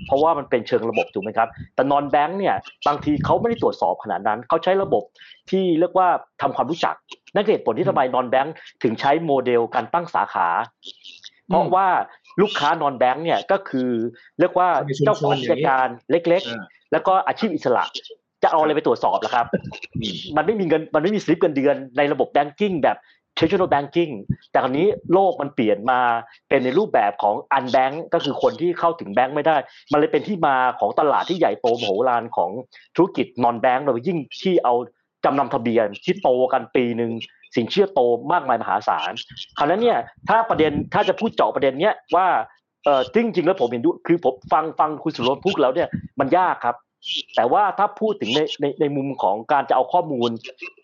[0.08, 2.56] เพราะว่ามันเป็นเชิงระบบถูกไหมครับ แต่นอนแบงก์เนี่ย
[2.88, 5.04] บางทีเขาไม่ได้ตรวจสอบขนาดนั้นเขาใช้ระบบ
[5.50, 6.08] ที่เรียกว่า
[6.42, 6.96] ทำความรู้จัก
[7.36, 10.48] นั่นคือเหตุผลที่ทำไมนอนแบงก์ถึงใช้โมเดลการตั้งสาขา
[11.50, 11.88] เพราะว่า
[12.42, 13.89] ลูกค้านอนแบงก์เนี่ยก็คือ
[14.39, 14.70] เรียกว่า
[15.06, 17.84] เจ้าของกิจการเล็กอ่าๆแล้วก็อาชีพอิสระ
[18.44, 19.46] จะเอาอะไรไปตรวจสอบล่ะครับ
[20.02, 22.98] อืมมันไม่มีเงินมันไม่มีสลิปเงินเดือนในระบบแบงกิ้งแบบ
[23.38, 24.14] traditional banking
[24.52, 26.00] แต่คราวนี้โลกมันเปลี่ยนมา
[26.50, 29.58] เป็นในรูปแบบของ unbank ก็คือคนที่เข้าถึงแบงก์ไม่ได้
[29.92, 32.52] มันเลยเป็นที่มาของตลาดที่ใหญ่โตมโหฬารของ
[32.96, 34.74] ธุรกิจ non bank โดยยิ่งที่เอา
[35.26, 37.12] จำนำทะเบียนที่โตกันปีหนึ่ง
[37.56, 38.02] สินเชื่อโต
[38.34, 39.12] มากมายมหาศาล
[39.58, 42.28] คราวนั้นเนี่ยถ้าประเด็นถ้าจะพูดเจาะประเด็นเนี้ยว่า
[42.86, 46.76] เออจริงๆแล้วผมเห็นด้วยคือผมฟังฟังคุณสุรพพูดแล้วเนี่ยมันยากครับ
[47.36, 50.30] แต่ว่าถ้าพูดถึงในในในมุมของการจะเอาข้อมูล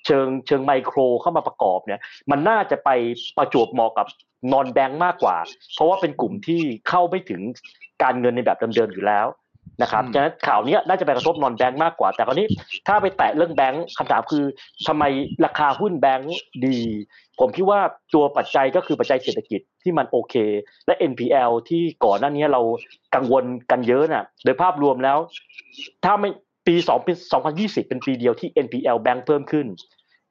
[0.05, 1.99] เชิงเชิงไมโครเข้ามาประกอบเนี่ย
[2.31, 2.89] มันน่าจะไป
[3.37, 4.07] ประจวบเหมาะกับ
[4.51, 5.37] นอนแบงค์มากกว่า
[5.75, 7.41] เพราะว่าเป็นกลุ่มที่เข้าไม่ถึง
[8.03, 9.27] การเงินในแบบเดิมๆอยู่แล้ว
[9.81, 12.47] นะครับฉะนั้นข่าวนี้น่าจะไปกระทบนอนแบงค์มากกว่า แต่คราวนี้
[12.87, 14.43] ถ้าไปแตะเรื่องแบงค์คำถามคือ
[14.87, 15.03] ทำไม
[15.45, 16.33] ราคาหุ้นแบงค์
[16.65, 16.79] ดี
[17.39, 17.79] ผมคิดว่า
[18.13, 20.35] ตัวปัจจัยก็คือปัจจัยเศรษฐกิจ ที่มันโอเค
[20.87, 22.61] และ NPL ที่ก่อนหน้านี้เรา
[23.15, 25.17] กังวลกันเยอะน่ะ โดยภาพรวมแล้ว
[26.05, 26.29] ถ้าไม่
[26.67, 27.13] ปี2ปี
[27.51, 29.67] 2020 เป็นปีเดียวที่ NPL แบงค์เพิ่มขึ้น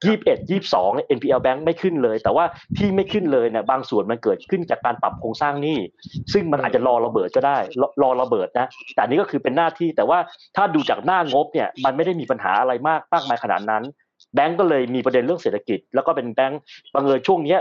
[0.05, 2.45] ยี่สิบเอ็ดยี่สิบสอง NPL Bank ไม่ขึ้นเลย แต่ว่า
[2.77, 5.79] ที่ไม่ขึ้นเลยเนี่ยบางส่วนมันเกิดขึ้นจากการปรับโครงสร้างหนี้
[6.33, 7.59] ซึ่งมันอาจจะรอระเบิดก็ได้
[8.03, 10.19] รอระเบิดนะแต่นี้ก็คือเป็นหน้าที่แต่ว่า
[10.57, 13.83] ถ้าดูจากหน้างบเนี่ยมันไม่ได้มีปัญหาอะไรมากมากมายขนาดนั้น
[14.35, 16.61] แบงก์ก็เลยมีประเด็นเรื่องเศรษฐกิจ แล้วก็เป็นแบงก์
[16.95, 17.61] บางเอิญช่วงเนี้ย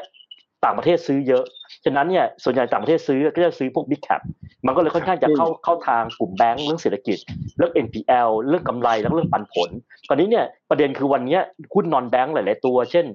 [0.65, 1.43] ต่างประเทศซื้อเยอะ
[1.85, 4.21] ฉะนั้นเนี่ยส่วนใหญ่ต่างประเทศซื้อก็จะซื้อพวกบิ๊กแคป
[4.65, 7.17] มันก็เลยค่อนข้างจะเข้าเข้าทางกลุ่มแบงก์เรื่องเศรษฐกิจ
[7.57, 9.69] เรื่อง NPL เรื่องกำไรแล้วเรื่องปันผล
[10.09, 11.39] ตอนนี้เนี่ยประเด็นคือวันนี้
[11.73, 13.05] หุ้นนอนแบงก์หลาย ๆ ตัว เช่น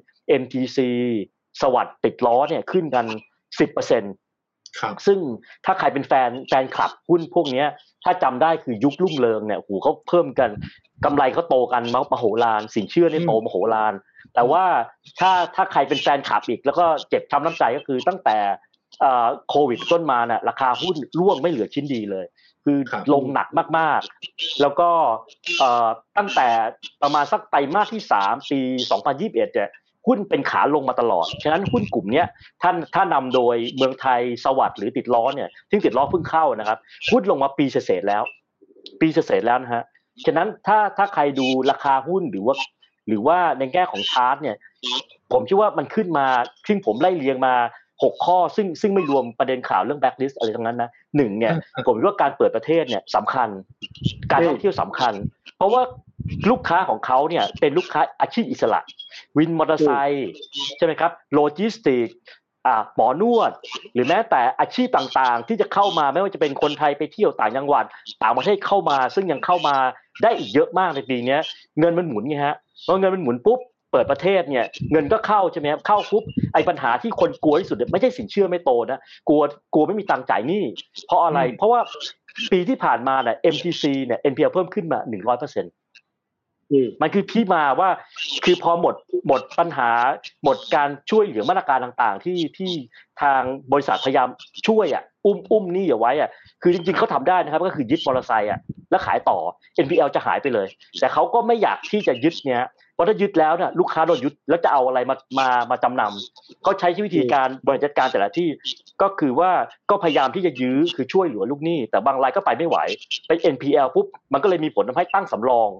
[0.41, 0.79] MTC
[1.61, 3.07] สวัสด์ติดล้อเนี่ยขึ้นกัน
[3.61, 4.15] สิบเปอร์เซ็นต์
[5.07, 5.19] ซึ่ง
[5.65, 7.65] ถ้าใครเป็นแฟนแฟนคลับหุ้นพวกนี้
[8.05, 10.51] ถ้าจำได้คือยุครุ่งเรืองเนี่ยหูเขาเพิ่มกัน
[11.05, 13.95] กำไรเขาโตกันมโหฬารสินเชื่อนี่โตมโหฬาร
[14.35, 14.65] แต่ว่า
[15.19, 18.37] ถ้าถ้าใครเป็นแฟนขับอีก แล้วก็เจ็บช้ำน้ำใจก็คือตั้งแต่
[19.51, 22.27] โควิดต้นมาน่ะราคาหุ้นร่วงไม่เหลือชิ้นดีเลย
[22.65, 22.79] คือ
[23.15, 24.91] ลงหนักมากๆ แล้วก็
[26.17, 26.49] ตั้งแต่
[27.03, 28.61] ประมาณสักไตรมาสที่สามปี
[29.01, 29.71] 2021เนี่ย
[30.07, 32.23] หุ้นเป็นขาลงมาตลอด ฉะนั้นหุ้นกลุ่มนี้
[32.63, 36.79] ท่านถ้านำโดยเมืองไทยสวัสด์หรือติดล้อเนี่ยซึ่งติดล้อเพิ่งเข้านะครับ
[37.11, 38.23] หุ้นลงมาปีเศษแล้ว
[39.01, 39.85] ปีเศษแล้วนะฮะ
[40.27, 42.55] ฉะนั้นถ้าถ้าใครดูราคาหุ้นหรือว่า
[43.09, 44.57] หรือว่าในแง่ของชาร์ตเนี่ย
[45.33, 46.27] ผมคิดว่ามันขึ้นมา
[46.69, 47.55] ซึ่งผมไล่เรียงมา
[48.03, 51.55] หกข้อ ซึ่งซึ่งไม่รวมประเด็นข่าวเรื่องแบ็กลิสอะไรทั้งนั้นนะหนึ่งเนี่ย
[51.87, 53.49] ผมคิดว่าการเปิดประเทศเนี่ยสำคัญ
[54.31, 55.15] การท่องเที่ยวสำคัญ
[55.57, 55.83] เพราะว่า
[56.51, 58.81] ลูกค้าของเขาเนี่ยเป็นลูกค้าอาชีพอิสระ
[59.39, 60.31] วินมอเตอร์ไซค์
[60.77, 62.09] ใช่ไหมครับโลจิสติก
[62.67, 63.53] อ่าหมอนวด
[63.95, 67.85] หรือแม้แต่อาชีพต่างๆ ที่จะเข้ามาไม่ว่าจะเป็นคนไทยไปเที่ยวต่างจังหวัด
[68.23, 69.77] ต่างประเทศเข้ามา ซึ่งยังเข้ามา
[70.23, 71.37] ได้อีกเยอะมากในปีนี้
[71.79, 73.61] เงินมันหมุนไงฮะพอเงินมันหมุนปุ๊บ
[73.93, 79.43] เปิดประเทศเนี่ยเงินก็เข้าใช่ไหมครับเข้าปุ๊บไอ้ปัญหาที่คนกลัวที่สุดไม่ใช่สินเชื่อไม่โตนะกลัว
[79.75, 80.63] กลัวไม่มีตังจ่ายหนี้
[81.07, 81.81] เพราะอะไร เพราะว่า
[82.53, 85.73] ปีที่ผ่านมาเนี่ย MTC เนี่ย NPL เพิ่มขึ้นมาหนึ่งร้อยเปอร์เซ็นต์
[87.03, 87.91] มันคือที่มาว่า
[88.45, 88.95] คือพอหมด
[89.27, 89.91] หมดปัญหา
[90.45, 92.73] หมดการช่วยเหลือมาตรการต่างๆ ที่ที่
[93.23, 93.41] ทาง
[93.73, 94.29] บริษัทพยายาม
[94.69, 96.31] ช่วยอะอุ้มอุ้มนี่เอาไว้อะ
[96.63, 99.39] คือจริงๆเขาทำได้นะครับ ก็คือยึดมอเตอร์ไซค์อะแล้วขายต่อ
[99.85, 100.67] NPL จะหายไปเลย
[101.01, 108.49] แต่เขาก็ไม่อยากที่จะยึดเนี้ย เพราะถ้ายึดแล้วเนี่ยลูกค้าโดนยึดแล้วจะเอาอะไรมามามาจำนำเขาใช้วิธีการบริหารจัดการแต่ละที่
[109.03, 109.51] ก็คือว่า
[109.91, 112.79] ก็พยายามที่จะยื้อคือช่วยเหลือลูกหนี้ แต่บางรายก็ไปไม่ไหว
[113.27, 115.71] ไป NPL ปุ๊บมันก็เลยมีผลทำให้ตั้งสำรอง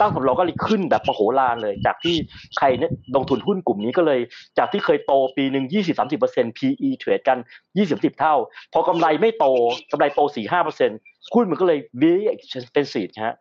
[0.00, 2.16] ตั้งสำรองก็เลยขึ้นแบบมโหฬารเลย จากที่
[2.58, 4.20] ใครเนี่ยลงทุนหุ้นกลุ่มนี้ก็เลย
[4.58, 7.38] จากที่เคยโตปีหนึ่งยี่สิบสามสิบเปอร์เซ็นต์ PE เทรดกัน
[7.78, 8.34] ยี่สิบสิบเท่า
[8.72, 9.46] พอกำไรไม่โต
[9.92, 10.98] กำไรโตสี่ห้าเปอร์เซ็นต์
[11.34, 13.36] หุ้นมันก็เลย very expensive ฮะ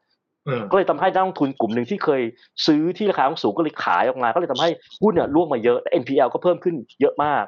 [0.71, 2.21] ก็เลยทำให้นักลงทุนกลุ่มหนึ่งที่เคย
[2.65, 4.69] ซื้อที่ราคาสูงก็เลยขายออกมา ก็เลยทำให้
[5.03, 7.43] หุ้นเนี่ยร่วงมาเยอะ NPL ก็เพิ่มขึ้นเยอะมาก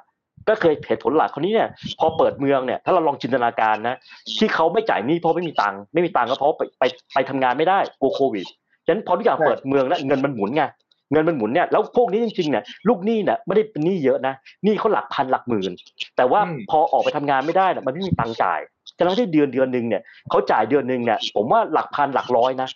[0.49, 3.95] ก็เคยเหตุผลหลักคนนี้เนี่ย พอเปิดเมืองเนี่ย ถ้าเราลองจินตนาการนะ
[4.39, 8.45] ที่เขาไม่จ่ายหนี้เพราะไม่มีตังค์ไม่มีตังค์ก็เพราะไปไปไปทำงานไม่ได้กลัวโควิด
[8.85, 10.63] ฉะนั้นพอทุกอย่างเปิดเมืองแล้วเงินมันหมุนไง
[11.11, 15.71] เงินมันหมุนเนี่ยแล้วพวกนี้จริงๆเนี่ยลูกหนี้เนี่ยไม่ได้เป็นหนี้เยอะนะหนี้เขาหลักพันหลักหมื่น
[16.17, 18.59] แต่ว่าพอออกไปทำงานไม่ได้เนี่ยมันไม่มีตังค์จ่าย
[18.97, 22.69] จะนั้นที่เดือนเดือนหนึ่งเนี่ยเขาจ่ายเดือนหนึ่งเนี่ยผมว่าหลักพันหลักร้อยนะ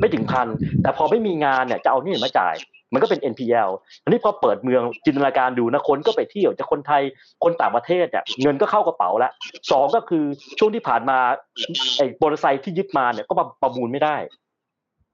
[0.00, 0.46] ไม่ถึงพัน
[0.82, 2.54] แต่พอไม่มีงานเนี่ยจะเอานี่มาจ่าย
[2.92, 3.70] มันก็เป็น NPL
[4.02, 7.02] อันนี้พอเปิดเมืองจินตนาการดูนะคนก็ไปเที่ยวจะคนไทย
[7.44, 9.32] คนต่างประเทศเนี่ยเงินก็เข้ากระเป๋าแล้ว
[9.70, 10.24] สองก็คือ
[10.58, 11.18] ช่วงที่ผ่านมา
[11.96, 14.16] ไอ้บริษัทที่ยึดมาเนี่ยก็ประมูลไม่ได้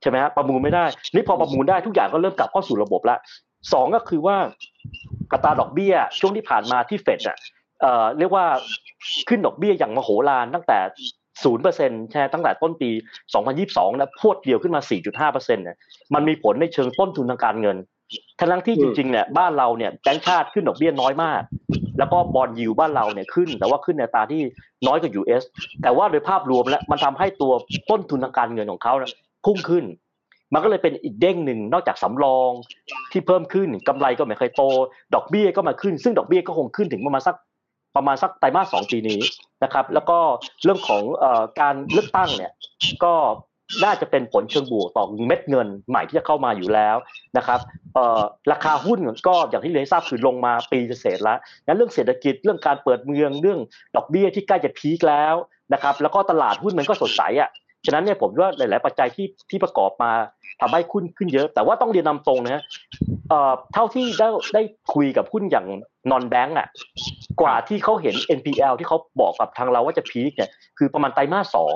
[0.00, 0.84] ใช่ไหมฮะประมูลไม่ได้
[1.14, 3.18] นี่พอประมูลได้ทุกอย่างก็เริ่มกลับเข้าสู่ระบบแล้ว
[3.72, 4.36] สองก็คือว่า
[5.32, 7.38] กระตาดอกเบี้ยช่วงที่ผ่านมาที่เฟดอะ
[7.80, 8.44] เอ่อเรียกว่า
[9.28, 10.78] ขึ้นดอกเบี้ยอย่างมโหฬารตั้งแต่
[11.44, 12.90] ศูนย์เปอร์เซ็นต์ใช่ตั้งแต่ต้นปี
[13.44, 15.76] 2022 นะพวดเดียวขึ้นมา 4.5เปอร์เซ็นต์เนี่ย
[16.14, 17.76] มันมีผลในเชิงต้นทุนทางการเงิน
[18.38, 21.42] ทั้งที่จริงๆเนี่ยบ้านเราเนี่ยแบงก์ชาติขึ้นดอกเบี้ยน้อยมาก
[21.98, 24.42] แล้วก็บอลยูบ้านเราเนี่ยขึ้น แต่ว่าขึ้นในตาที่
[24.86, 25.42] น้อยกว่า US
[25.82, 27.52] แต่ว่าโดยภาพรวมแล้วมันทำให้ตัว
[27.90, 28.94] ต้นทุนทางการเงินของเขา
[29.44, 29.84] พุ่งขึ้น
[30.54, 32.50] มันก็เลยเป็นอีกเด้งหนึ่งนอกจากสำรอง
[33.12, 34.62] ที่เพิ่มขึ้นกำไรก็ไม่เคยโต
[35.14, 37.36] ดอกเบี้ยก็มาขึ้น ซึ่งดอกเบี้ยก็คงขึ้นถึงประมาณสัก
[37.96, 39.20] ประมาณสักไตรมาสสองปีนี้
[39.64, 40.18] นะครับ แล้วก็
[40.64, 41.02] เรื่องของ
[41.60, 42.52] การเลือกตั้งเนี่ย
[43.04, 43.14] ก็
[43.84, 46.96] น่าจะเป็นผลเชิงบวกต่อเม็ดเงินใหม่ที่จะเข้ามาอยู่แล้ว
[47.36, 47.60] นะครับ
[48.52, 48.98] ราคาหุ้น
[49.28, 53.58] ก็อย่างที่เรียนทราบคือลงมาปีเศษแล้วงั้นเรื่องเศรษฐกิจเรื่องการเปิดเมืองเรื่อง
[53.96, 55.34] ดอกเบี้ยที่ใกล้จะพีคแล้ว
[55.72, 57.50] นะครับ แล้วก็ตลาดหุ้นมันก็สดใสอะ
[57.86, 60.12] ฉะนั้นเนี่ยผมว่าหลาย ๆ ปัจจัยที่ที่ประกอบมา
[60.60, 62.62] ทำให้หุ้นขึ้นเยอะ แต่ว่าต้องเรียนนำตรงนะฮะ
[63.28, 64.62] เอ่อเท่าที่ได้ได้
[64.94, 65.66] คุยกับหุ้นอย่าง
[66.10, 66.68] non-bank อะ
[67.40, 71.74] กว่าที่เขาเห็น NPL ที่เขาบอกกับทางเราว่าจะ peak เนี่ยคือประมาณไตรมาสสอง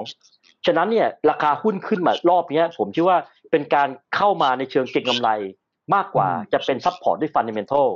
[0.67, 3.19] ฉะนั้นเนี่ยราคาหุ้นขึ้นมารอบนี้ผมคิดว่า
[3.51, 5.31] เป็นการเข้ามาในเชิงเก็งกำไร
[5.95, 7.89] มากกว่าจะเป็น support ด้วย fundamental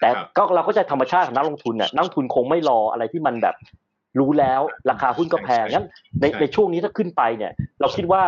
[0.00, 3.54] แต่ก็เราก็จะธรรมชาติของนักลงทุนเนี่ยนักลงทุนคงไม่รออะไรที่มันแบบ
[4.18, 5.86] รู้แล้วราคาหุ้นก็แพงงั้น
[6.20, 8.22] ในในช่วงนี้ถ้าขึ้นไปเนี่ย เราคิดว่า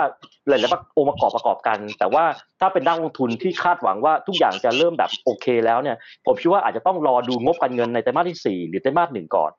[0.48, 2.24] หลายๆองค์ประกอบประกอบกัน แต่ว่า
[2.60, 9.50] ถ้าเป็นนักลงทุนที่คาดหวังว่าทุกอย่างจะเริ่มแบบโอเค แล้วเนี่ย ผมคิดว่าอาจจะต้องรอดูงบการเงินในไตรมาสที่ 4 หรือไตรมาสหนึ่งก่อน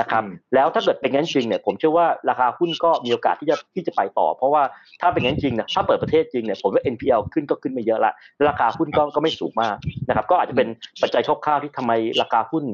[0.00, 0.22] นะครับ
[0.54, 4.62] แล้วถ้าเกิดเป็นงั้นจริงเนี่ยผมเชื่อว่าราคาหุ้นก็มีโอกาสที่จะที่จะไปต่อ เพราะว่า
[5.00, 8.12] ถ้าเป็นงั้นจริงเนี่ยถ้าเปิดประเทศจริงเนี่ยผมว่า NPL ขึ้นก็ขึ้นไม่เยอะละ
[8.48, 9.76] ราคาหุ้นก็ก็ไม่สูงมาก
[10.08, 10.68] นะครับ ก็อาจจะเป็น
[11.02, 12.64] ปัจจัยคร่าวๆที่ทำไมราคาหุ้น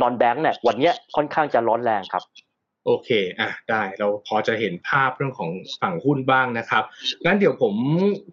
[0.00, 2.24] นอนแบงก์เนี่ยวันนี้ค่อนข้างจะร้อนแรงครับ
[2.86, 6.84] โอเค อะ ได้เราพอจะเห็นภาพเรื่องของฝั่งหุ้นบ้างนะครับ
[7.24, 7.74] งั้นเดี๋ยวผม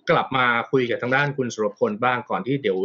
[0.09, 2.77] กลับมาคุยกับทางด้านคุณสุรพลบ้างก่อนที่เดี๋ยว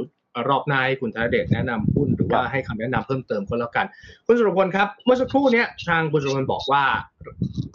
[0.49, 3.87] รอบหน้าให้คุณธนเดชแนะนำหุ้นหรือว่าให้คำแนะนำเพิ่มเติมก็แล้วกัน
[4.27, 6.85] คุณสุรพลครับ เมื่อสักครู่นี้ทางคุณสุรพลบอกว่า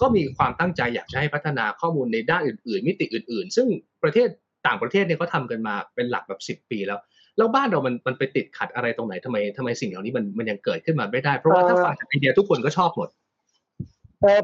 [0.02, 3.68] ก็มีความตั้งใจอยากจะให้พัฒนาข้อมูลในด้านอื่น ๆ มิติอื่น ๆ ซึ่ง
[4.04, 4.28] ประเทศ
[4.68, 7.00] ต่างประเทศเนี่ยเขาทำกันมาเป็นหลักแบบสิบปีแล้ว
[7.38, 13.10] แล้วบ้านเรามันมันไปติดขัดอะไรตรงไหนทำไมทำไมสิ่งเหล่านี้มันมันยังเกิดขึ้นมาไม่ได้ เพราะว่าถ้าฟังจากไอเดียทุกคนก็ชอบหมด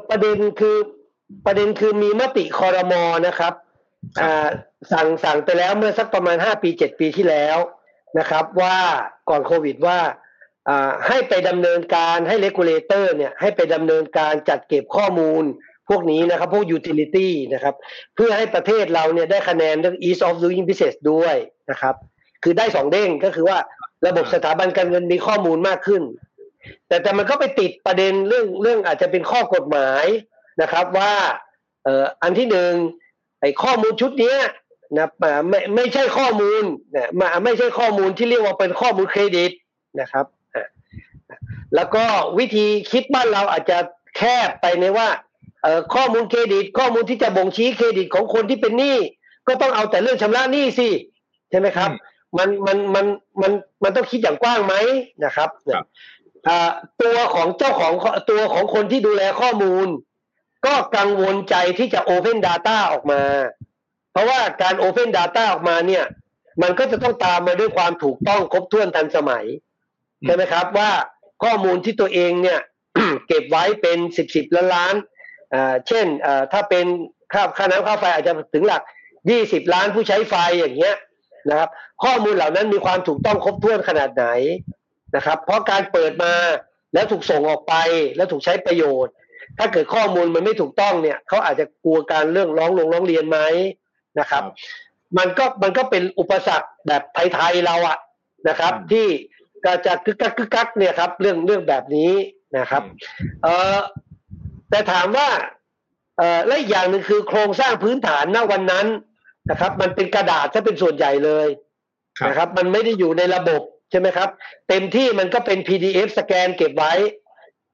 [0.10, 0.78] ประเด็นคือ
[1.46, 3.54] ประเด็นคือมีมติคอรมอนะครับ
[4.92, 7.58] สั่งสั่งไปแล้วเมื่อสักประมาณห้าปีเจ็ดปีที่แล้ว
[8.20, 8.78] นะครับ ว่า
[9.30, 10.00] ก่อนโควิดว่า
[11.08, 15.44] ให้ไปดำเนินการให้ regulator เนี่ยให้ไปดำเนินการจัดเก็บข้อมูล
[15.90, 17.76] พวกนี้นะครับ พวกยูทิลิตี้นะครับ
[18.16, 21.36] เพื่อให้ประเทศเราเนี่ยได้คะแนนเรื่อง ease of doing business ด้วย
[21.72, 21.96] นะครับ
[22.44, 23.58] คือได้สองเด้งก็คือว่า
[24.08, 26.04] ระบบสถาบันการเงินมีข้อมูลมากขึ้น
[26.88, 30.06] แต่แต่มันก็ไปติดประเด็นเรื่องเรื่องอาจจะเป็นข้อกฎหมาย
[30.62, 31.14] นะครับว่า
[31.84, 32.74] เอ่ออันที่หนึ่ง
[33.42, 34.36] ไอ้ข้อมูลชุดนี้
[34.98, 35.08] นะ
[35.50, 36.64] ไม่ไม่ใช่ข้อมูล
[36.96, 37.10] นะ
[37.44, 39.52] ไม่ใช่ข้อมูลที่เรียกว่าเป็นข้อมูลเครดิต
[40.02, 40.26] นะครับ
[41.76, 42.04] แล้วก็
[42.40, 43.78] วิธีคิดบ้านเราอาจจะ
[44.18, 45.08] แคบไปในว่า
[45.62, 48.98] เอ่อข้อมูลเครดิต ข้อมูลที่จะบ่งชี้เครดิตของคนที่เป็นหนี้
[49.48, 50.90] ก็ต้องเอาแต่เรื่องชำระหนี้สิ
[51.50, 51.92] ใช่ไหมครับ
[52.38, 53.06] มันมันมัน
[53.42, 53.52] มัน
[53.84, 54.76] มันต้องคิดอย่างกว้างไหม
[55.26, 55.50] นะครับ
[57.02, 57.94] ตัวของเจ้าของ
[58.30, 59.88] ตัวของคนที่ดูแลข้อมูล
[60.66, 63.22] ก็กังวลใจที่จะ Open Data ออกมา
[64.12, 66.06] เพราะว่าการ Open Data ออกมาเนี่ย
[66.62, 69.46] มันก็จะต้องตามมาด้วยความถูกต้องครบถ้วนทันสมัย
[70.26, 70.92] ใช่ไหมครับ ว่า
[71.44, 72.60] ข้อมูลที่ตัวเองเนี่ย
[73.28, 74.96] เก็บไว้เป็นสิบสิบล้านล้าน
[75.88, 76.06] เช่น
[76.52, 76.86] ถ้าเป็น
[77.34, 78.82] ค่าค่าน้ำค่าไฟอาจจะถึงหลัก
[79.30, 80.96] ยี่สิบล้านผู้ใช้ไฟอย่างเงี้ย
[81.50, 81.70] นะครับ
[82.04, 84.26] ข้อมูลเหล่านั้นมีความถูกต้องครบถ้วนขนาดไหน
[85.16, 86.34] นะครับ เพราะการเปิดมา
[86.94, 87.74] แล้วถูกส่งออกไป
[88.16, 89.14] แล้วถูกใช้ประโยชน์
[89.58, 93.40] ถ้าเกิดข้อมูลมันไม่ถูกต้องเนี่ยเขาอาจจะกลัวการเรื่องร้องลงร้องเรียนไหม
[94.20, 94.44] นะครับ
[95.18, 97.98] มันก็มันก็เป็นอุปสรรคแบบไทยๆเราอะ
[98.48, 99.08] นะครับ ที่
[99.66, 102.12] ก็จะกึกกักกึกกักเนี่ยครับ เรื่องเรื่องแบบนี้
[102.58, 102.84] นะครับ
[103.44, 103.80] เออ
[104.70, 105.30] แต่ถามว่า
[106.18, 108.88] เออและอีกอย่างหนึ่งคือโครงสร้างพื้นฐานณวันนั้น
[109.50, 111.48] นะครับ มันเป็นกระดาษถ้าเป็นส่วนใหญ่เลย
[112.28, 114.30] นะครับ มันไม่ได้อยู่ในระบบ ใช่ไหมครับ
[114.70, 116.94] เต็มที่มันก็เป็น PDF สแกนเก็บไว้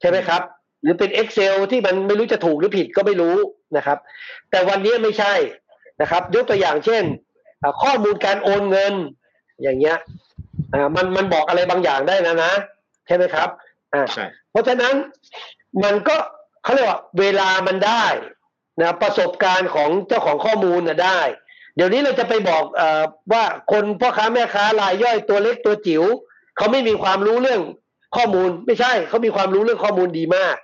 [0.02, 0.42] ใช่ไหมครับ
[0.82, 3.36] หรือเป็น Excel ที่มันไม่รู้จะถูกหรือผิดก็ไม่รู้
[3.78, 3.98] นะครับ
[4.52, 5.34] แต่วันนี้ไม่ใช่
[6.02, 7.04] นะครับ ยกตัวอย่างเช่น
[7.82, 8.94] ข้อมูลการโอนเงิน
[9.62, 9.98] อย่างเงี้ย
[10.96, 12.54] มันมันบอกอะไรบางอย่างได้นะนะ
[13.08, 13.50] ใช่ไหมครับ
[13.94, 14.06] อ่า
[14.52, 14.94] เพราะฉะนั้น
[15.84, 16.16] มันก็
[16.64, 18.06] เขาเรียกว่าเวลามันได้
[18.82, 21.20] นะประสบการณ์ของเจ้าของข้อมูลนะได้
[21.76, 22.82] เดี๋ยวนี้เราจะไปบอกอ
[23.32, 26.04] ว่าคนพ่อค้าแม่ค้ารายย่อยตัวเล็กตัวจิ๋ว
[26.58, 27.62] เขาไม่มีความรู้เรื่อง
[28.16, 30.56] ข้อมูล ไม่ใช่เขามีความรู้เรื่องข้อมูลดีมาก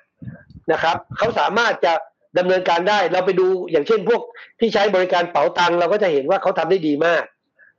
[0.72, 1.94] นะครับเขาสามารถจะ
[2.38, 4.22] ดำเนินการได้ เราไปดูอย่างเช่นพวก
[4.60, 7.24] ที่ใช้บริการเป๋าตังเราก็จะเห็นว่าเขาทำได้ดีมาก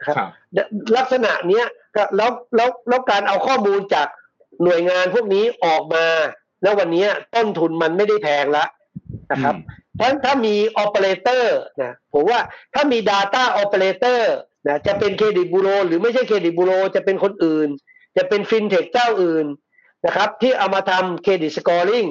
[0.05, 0.17] ครับ
[0.97, 1.67] ลักษณะเนี้ย
[1.97, 4.09] ก็แล้วแล้วแล้วการเอาข้อมูลจาก
[4.63, 6.07] หน่วยงานพวกนี้ออกมา
[6.63, 8.69] แล้ววันนี้ต้นทุนมันไม่ได้แพงแล้ว
[9.33, 9.55] นะครับ
[9.97, 12.41] เพราะถ้ามีโอเปอเรเตอร์นะผมว่า
[12.75, 14.21] ถ้ามี Data Operator
[14.67, 17.69] นะจะเป็นเครดิตบูโรหรือไม่ใช่เครดิตบูโรจะเป็นคนอื่น
[18.17, 19.47] จะเป็นฟินเทคเจ้าอื่น
[20.07, 22.05] นะครับ ที่เอามาทำ credit scoring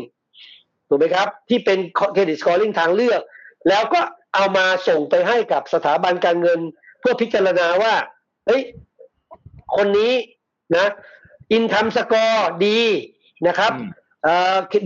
[0.88, 1.80] ถูกไหมครับ ที่เป็น
[2.14, 3.22] credit scoring ทางเลือก
[3.70, 4.02] แล้วก็
[4.36, 6.60] เอามาส่งไปให้กับสถาบันการเงิน
[7.00, 7.94] เพื่อพิจารณาว่า
[8.48, 8.62] เฮ้ย
[9.76, 10.13] คนนี้
[10.76, 10.88] นะ
[11.52, 12.82] income score ดี
[13.48, 13.74] นะครับ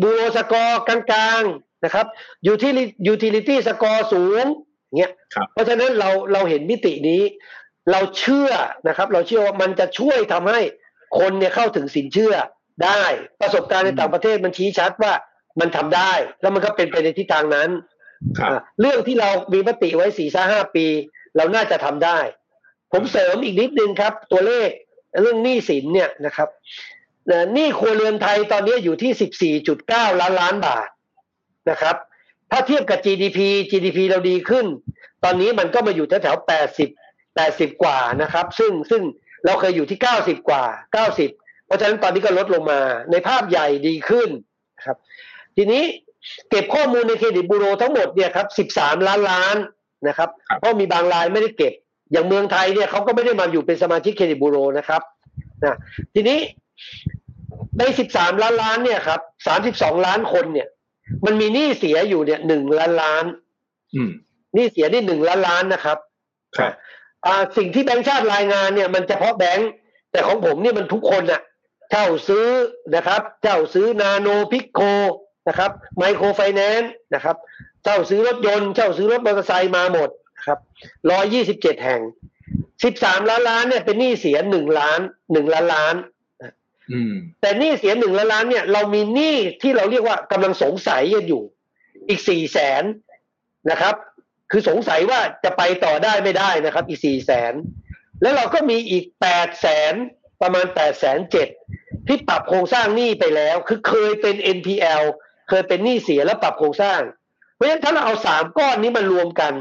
[0.02, 2.06] bureau score กลางๆ นะครับ
[2.48, 4.46] utili- utility score สูง
[4.98, 7.22] เงี้ยครับเพราะฉะนั้นเราเราเห็นมิตินี้
[7.92, 8.52] เราเชื่อ
[8.88, 10.62] นะครับ เราเชื่อว่ามันจะช่วยทำให้
[11.20, 12.34] คนเนี่ยเข้าถึงสินเชื่อ
[12.84, 13.04] ได้
[13.42, 15.14] ประสบการณ์ในต่างประเทศมันชี้ชัดว่า
[15.60, 17.70] มันทำได้ แล้วมันก็เป็นไปในทิศทางนั้น
[18.40, 20.86] ครับอะเรื่องที่เรามีมติไว้สี่ห้าปี
[21.38, 22.20] เราน่าจะทำได้
[22.94, 24.70] ผมเสริมอีกนิดนึงครับ ตัวเลข
[25.22, 26.50] เรื่องหนี้สินเนี่ยนะครับ
[27.28, 30.88] เอ่อหนี้ครัวเรือนไทยตอนนี้อยู่ที่14.9ล้านล้านบาท
[31.70, 31.96] นะครับ
[32.52, 33.40] ถ้าเทียบกับ GDP
[33.72, 34.66] GDP เราดีขึ้น
[35.24, 36.50] ตอนนี้มันก็มาอยู่แถวๆ
[36.90, 36.90] 80
[37.30, 39.02] 80กว่านะครับ ซึ่งซึ่ง
[39.46, 40.64] เราเคยอยู่ที่90กว่า
[41.16, 42.80] 90เพราะฉะนั้นตอนนี้ก็ลดลงมา
[43.12, 44.30] ในภาพใหญ่ดีขึ้น
[44.78, 44.98] นะครับ
[45.56, 45.84] ทีนี้
[46.50, 49.56] เก็บข้อมูลในเครดิตบูโรทั้งหมดเนี่ยครับ13ล้านล้าน
[50.08, 51.74] นะครับครับ เพราะมีบางรายไม่ได้เก็บ
[52.12, 55.02] อย่างเมืองไทยเนี่ยเขาก็ไม่ได้มาอยู่เป็นสมาชิกเครดิตบูโรนะครับ
[55.64, 55.76] นะ
[56.14, 56.40] ทีนี้
[57.80, 59.20] ใน 13 ล้านล้านเนี่ยครับ
[59.64, 60.68] 32 ล้านคนเนี่ย
[61.26, 63.26] มันมีหนี้เสียอยู่เนี่ยหนึ่งล้านล้าน
[63.96, 64.10] อืม
[64.54, 65.98] หนี้เสียนี่หนึ่งล้านล้านนะครับ
[66.58, 66.72] ครับ
[67.26, 69.70] อ่าสิ่งที่แบงค์ชาติรายงานเนี่ย มันเฉพาะแบงค์
[70.12, 71.42] แต่ของผมนี่มันทุกคนอะ
[71.92, 72.48] เช่าซื้อ
[72.96, 74.80] นะครับเช่าซื้อนาโนพิโก
[75.48, 77.36] นะครับ microfinance นะครับ
[77.84, 80.60] เช่าซื้อรถยนต์เช่าซื้อรถมอเตอร์ไซค์มาหมดนะครับ
[81.12, 82.02] ร้อยยี่สิบเจ็ดแห่ง
[82.84, 85.00] สิบสามล้านล้านเนี่ยเป็นหนี้เสียหนึ่งล้าน
[85.32, 86.15] หนึ่งล้านล้านอืม
[87.42, 91.44] แต่หนี้เสียหนึ่งล้านล้านเนี่ยเรามีหนี้ที่เราเรียกว่ากำลังสงสัยกันอยู่
[92.10, 92.84] อีกสี่แสน
[93.72, 93.96] นะครับ
[94.52, 97.54] คือสงสัยว่าจะไปต่อได้ไม่ได้นะครับ อีกสี่แสน
[98.22, 99.94] แล้วเราก็มีอีกแปดแสน
[100.42, 101.48] ประมาณแปดแสนเจ็ด
[102.08, 105.04] ที่ปรับโครงสร้างหนี้ไปแล้ว คือเคยเป็น NPL
[105.50, 107.02] เคยเป็นหนี้เสียแล้วปรับโครงสร้าง
[107.54, 109.54] เพราะฉะนั้นถ้าเราเอาสามก้อนนี้มารวมกัน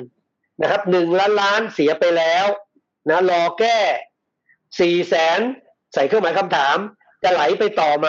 [0.62, 2.46] นะครับหนึ่งล้านล้านเสียไปแล้ว
[3.08, 3.78] นะรอแก้
[4.80, 5.40] สี่แสน
[5.94, 6.76] ใส่เครื่องหมายคำถาม
[7.24, 8.08] จะไหลไปต่อไหม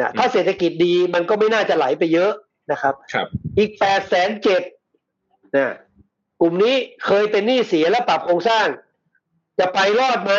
[0.00, 2.32] นะถ้าเศรษฐกิจดีมันก็ไม่น่าจะไหลไปเยอะ
[2.72, 3.26] นะครับครับ
[3.58, 4.62] อีกแปดแสนเจ็ด
[5.56, 5.74] นะ
[6.40, 6.74] กลุ่มนี้
[7.06, 8.66] เคยเป็นหนี้เสียและปรับโครงสร้าง
[9.58, 10.34] จะไปรอดไหม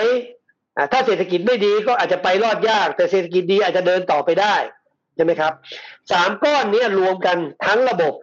[0.77, 4.55] อ่าถ้าเศรษฐกิจไม่ดีก็อาจจะไปรอดยาก แต่เศรษฐกิจดีอาจจะเดินต่อไปได้
[5.15, 5.53] ใช่ไหมครับ
[6.11, 8.13] สามก้อนเนี้รวมกันทั้งระบบ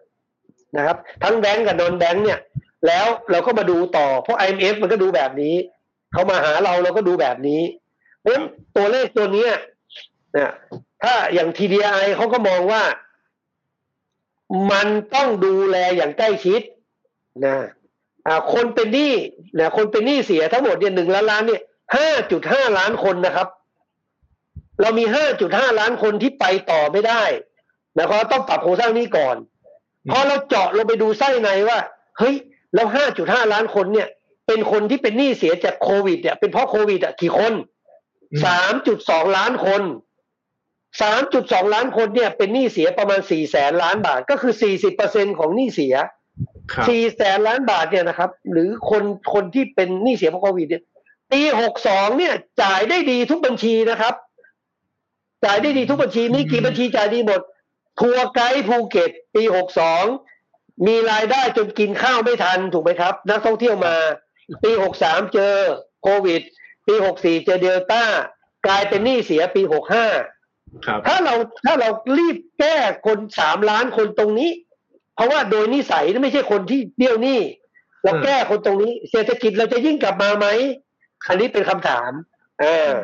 [0.77, 2.41] นะครับ ทั้งแบงก์กับนอนแบงก์เนี่ย
[2.87, 5.55] แล้วเราก็มาดูต่อเพราะ IMF มันก็ดูแบบนี้
[6.13, 7.61] เขามาหาเราเราก็ดูแบบนี้
[8.27, 9.53] เพราะฉะนั้นตัวเลขตัวเนี้ย
[10.37, 10.53] นะ
[11.03, 12.83] ถ้าอย่าง TDI เขาก็มองว่า
[14.73, 16.61] มันต้องดูแลอย่างใกล้ชิด
[17.45, 17.57] นะ
[18.27, 19.15] อ่าคนเป็นหนี้
[19.59, 21.63] นะคนเป็นหนี้เสียทั้งหมดเนี่ยหนึ่งล้านล้านเนี่ย
[21.97, 23.49] ห้าจุดห้าล้านคนนะครับ
[24.81, 27.23] เรามีห้าจุดห้าล้านคนที่ไปต่อไม่ได้
[28.01, 29.37] นะครับต้องปรับโครงสร้างหนี้ก่อน
[30.11, 31.79] พอเราเจาะลงไปดูไส้ในว่า
[32.19, 32.35] เฮ้ย
[32.75, 34.09] แล้วห้าจุดห้าล้านคนเนี่ย
[34.47, 37.67] เป็นคนที่เป็นหนี้เสียจากโควิดเนี่ยเป็นเพราะโควิดอะกี่คนอืม
[38.45, 39.83] สามจุดสองล้านคน
[41.03, 45.95] สามจุดสองล้านคนเนี่ยเป็นหนี้เสียประมาณสี่แสนล้านบาท ก็คือสี่สิบเปอร์เซ็นของหนี้เสีย
[46.73, 50.83] ครับสี่แสนล้านบาทเนี่ยนะครับ หรือคนคนที่เป็นหนี้เสียเพราะโควิดเนี่ย
[51.33, 54.15] ปีหกสองเนี่ย จ่ายได้ดีทุกบัญชีนะครับ
[55.45, 57.41] จ่ายได้ดีทุกบัญชีมีกี่บัญชีจ่ายดีหมด
[58.01, 60.05] tour guide ภูเก็ต ปีหกสอง
[60.87, 63.95] มีรายได้จนกินข้าวไม่ทันถูกไหมครับ นักท่องเที่ยวมา
[64.65, 65.55] ปีหกสามเจอ
[66.03, 66.43] โควิด
[66.87, 68.03] ปีหกสี่เจอเดลต้า
[68.67, 70.07] กลายเป็นหนี้เสียปีหกห้า
[70.87, 74.51] ครับถ้าเราถ้าเรารีบแก้คนสามล้านคนตรงนี้
[75.15, 77.41] เพราะว่าโดยนิสัยไม่ใช่คนที่เบี้ยวหนี้
[78.03, 80.47] เราอืมแก้คนตรงนี้ เศรษฐกิจเราจะยิ่งกลับมาไหม
[81.29, 82.11] อันนี้เป็นคำถาม
[82.63, 82.95] อ่า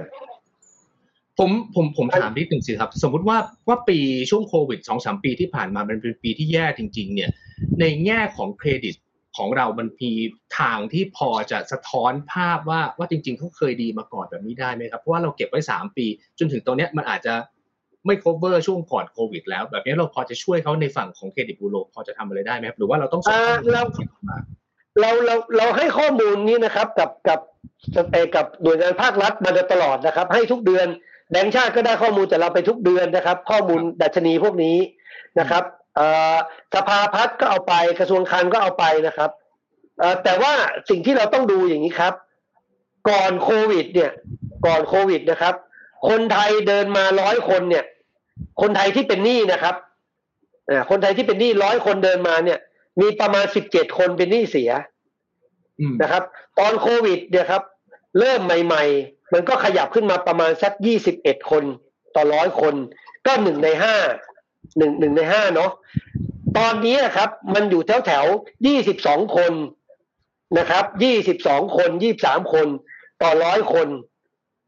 [1.38, 3.98] ผมผมผมถามนิดหนึ่งสิครับ สมมุติว่าว่าปี
[4.30, 7.30] ช่วงโควิดสองสามปีที่ผ่านมามันเป็นปีที่แย่จริง ๆ เนี่ย
[7.80, 8.94] ในแง่ของเครดิต
[9.36, 10.12] ของเรามันมี
[10.58, 16.06] ทางที่พอจะสะท้อนภาพว่าว่าจริงๆเขาเคยดีมาก่อนแบบนี้ได้ไหมครับ เพราะว่าเราเก็บไว้สามปี
[16.38, 17.34] จนถึงตรงเนี้ยมันอาจจะ
[18.06, 23.82] ไม่ cover ช่วงก่อนโควิด แล้ว แบบนี้เราพอจะช่วยเขาในฝั่งของเครดิตบูโรพอจะทำอะไรได้ไหมครับหรือว่าเราต้องส่งข้อมูลอ่าเรา
[24.28, 24.38] มา
[25.00, 27.40] เราเราเราให้ข้อมูลนี้นะครับ กับกับ
[28.12, 30.86] เอ่อกับหน่วยงานภาครัฐมาโดยตลอดนะครับ ให้ทุกเดือน
[31.30, 34.76] แบงค์ชาติก็ได้ข้อมูลจากเราไปทุกเดือนนะครับ ข้อมูลดัชนีพวกนี้
[35.40, 35.80] นะครับเอ่อ
[36.74, 39.30] สภาพัฒน์ก็เอาไปกระทรวงคลังก็เอาไปนะครับ
[39.98, 40.52] เอ่อแต่ว่า
[40.88, 42.14] สิ่งที่เราต้องดูอย่างนี้ครับ
[43.08, 44.10] ก่อนโควิด เนี่ย
[44.66, 45.54] ก่อนโควิดนะครับ
[46.08, 47.84] คนไทยเดินมาร้อยคนเนี่ย
[48.60, 49.74] คนไทยที่เป็นหนี้นะครับ
[50.66, 52.58] เอ่อคนไทยที่เป็นหนี้ร้อยคนเดินมาเนี่ย
[53.00, 54.70] มีประมาณสิบเจ็ดคนเป็นหนี้เสีย
[55.80, 56.22] อืมนะครับ
[56.58, 57.62] ตอนโควิด เนี่ยครับ
[58.18, 61.64] เริ่มใหม่ ๆ มันก็ขยับขึ้นมาประมาณสักยี่สิบเอ็ดคน
[62.14, 62.74] ต่อร้อยคน
[63.26, 63.96] ก็หนึ่งในห้า
[64.78, 65.70] หนึ่งหนึ่งในห้าเนาะ
[66.58, 68.24] ตอนนี้นะครับ มันอยู่แถวแถว
[68.66, 69.52] ยี่สิบสองคน
[70.58, 72.66] นะครับยี่สิบสองคนยี่สามคน
[73.22, 73.88] ต่อร้อยคน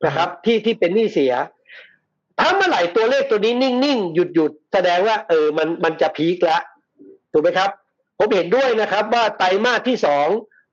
[0.06, 1.32] นะครับ ที่ที่เป็นหนี้เสีย
[2.38, 6.62] ถ้าเมื่อไหร่ตัวเลขตัวนี้นิ่งๆหยุดหยุดแสดงว่า เออมันมันจะ peak แล้ว
[7.32, 7.70] ถูกไหมครับ
[8.18, 10.28] ผมเห็นด้วยนะครับ ว่าไตรมาสที่สอง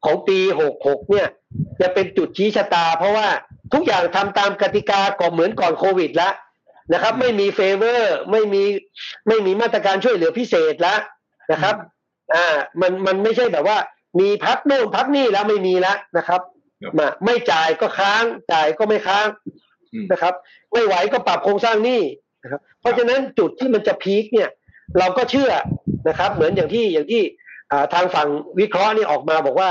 [0.06, 1.30] ของปีหกหกเนี่ย
[1.82, 3.28] จะเป็นจุดชี้ชะตา เพราะว่า
[3.74, 6.34] ทุกอย่างทำตามกติกาก็เหมือนก่อนโควิดแล้ว
[6.94, 8.64] นะครับ ไม่มี favor ไม่มี
[9.28, 11.00] ไม่มีมาตรการช่วยเหลือพิเศษแล้ว
[11.52, 11.76] นะครับ
[12.34, 12.46] อ่า
[12.82, 13.78] มันมันไม่ใช่แบบว่า
[14.20, 16.42] มีพักโน่นพักนี่แล้วไม่มีแล้วนะครับ
[16.98, 19.28] มาไม่จ่ายก็ค้างจ่ายก็ไม่ค้าง
[20.12, 20.34] นะครับ
[20.74, 22.02] ไม่ไหวก็ปรับโครงสร้างหนี้
[22.44, 24.50] นะครับ เพราะฉะนั้นจุดที่มันจะพีคเนี่ย
[25.00, 25.52] เราก็เชื่อ
[26.08, 27.22] นะครับ เหมือนอย่างที่อย่างที่
[27.94, 28.28] ทางฝั่ง
[28.60, 29.70] วิเคราะห์นี่ออกมาบอกว่า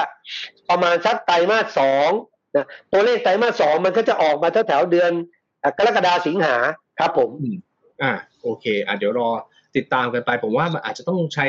[0.70, 2.10] ประมาณสักไตรมาสสอง
[2.56, 5.12] นะตัวเลขไตรมาสสองมันก็จะออกมาแถวๆเดือน
[5.78, 6.56] กรกฎาสิงหา
[7.00, 7.30] ครับผม
[8.02, 9.28] อ่าโอเคอะเดี๋ยวรอ
[9.76, 11.46] ติดตามกันไปผมว่ามันอาจจะต้องใช้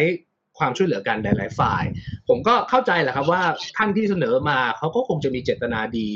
[0.60, 1.84] ความช่วยเหลือกันหลาย ๆ ฝ่าย
[2.30, 3.42] ผมก็เข้าใจแหละครับว่า
[3.78, 6.10] ท่านที่เสนอมาเขาก็คงจะมีเจตนาดี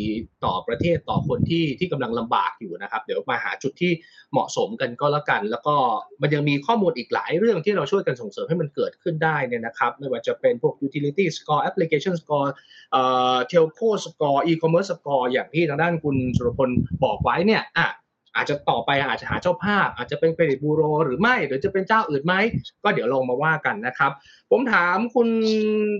[0.45, 3.91] ต่อประเทศต่อคนที่ที่กำลังลำบากอยู่นะครับ เดี๋ยวมาหาจุดที่
[4.31, 5.75] เหมาะสมกันก็แล้วกัน แล้วก็
[6.21, 12.49] มันยังมีข้อมูลอีกหลายเรื่องที่เราช่วยกันส่งเสริมให้มันเกิดขึ้นได้เนี่ยนะครับ ไม่ว่าจะเป็นพวก utility score application score
[12.91, 13.03] เอ่
[13.35, 16.69] อ telco score e-commerce score อย่างที่ทางด้านคุณสุรพล
[17.03, 17.89] บอกไว้เนี่ยอะ
[18.35, 22.35] อาจจะต่อไปอาจจะหาเจ้าภาพ อาจจะเป็นเครดิตบูโร หรือไม่หรือจะเป็นเจ้าอื่นไหม
[22.83, 24.11] ก็เดี๋ยวลองมาว่ากันนะครับ
[24.51, 25.29] ผมถามคุณ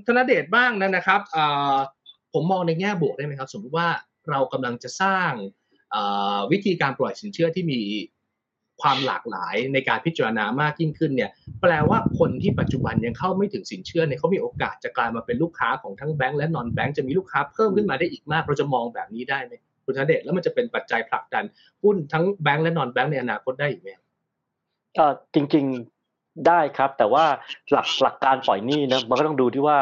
[0.06, 1.22] ธนเดชบ้างนะครับ
[2.34, 3.88] ผมมองในแง่บวกได้ไหมครับ สมมติว่า
[4.30, 5.32] เรากำลังจะสร้าง
[6.52, 7.82] วิธีการปล่อยสินเชื่อที่มี
[8.82, 11.32] ความหลากหลายในการพิจารณามากยิ่งขึ้นเนี่ย
[11.62, 19.54] แปลว่าคนที่ปัจจุบันยังเข้าไม่ถึงสินเชื่อเนี่ยเขามีโอกาสจะกลายมาเป็นลูกค้าของทั้งแบงก์และนอนแบงก์จะมีลูกค้าเพิ่มขึ้นมาได้อีกมาก เราจะมองแบบนี้ได้ไหม
[19.86, 21.46] คุณธเดชแล้วมันจะเป็นปัจจัยผลักดัน
[21.84, 23.90] หุ้นทั้งแบงก์และนอนแบงก์ในอนาคตได้อีกไหม
[24.98, 25.66] ก็จริง
[26.06, 27.26] ๆได้ครับ แต่ว่า
[27.72, 29.78] หลักหลักการปล่อยหนี้นะมันก็ต้องดูที่ว่า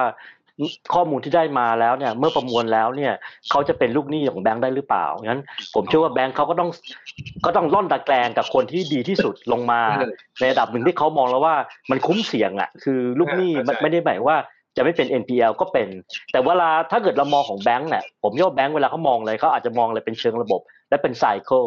[0.93, 3.13] ข้อมูลที่ได้มาแล้วเนี่ยเมื่อประมวลแล้วเนี่ย
[3.49, 5.41] เขาจะเป็นลูกหนี้ของแบงค์ได้หรือเปล่างั้น
[5.73, 6.69] ผมเชื่อว่าแบงค์เขาก็ต้อง
[7.45, 9.81] ก็ต้องล่อนตะแกรงกับคนที่ดีที่สุดลงมา
[10.39, 11.55] ในระดับหนึ่งที่เขามองแล้วว่า
[11.91, 13.51] มันคุ้มเสี่ยงอะคือลูกหนี้
[13.81, 14.37] ไม่ได้หมายว่า
[14.75, 15.89] จะไม่เป็น NPL ก็เป็น
[16.31, 21.65] แต่เวลาถ้าเกิดเรามองของแบงก์เนี่ยผมว่าแบงก์เวลาเขามองเลยเขาอาจจะมองเลยเป็นเชิงระบบ และเป็น cycle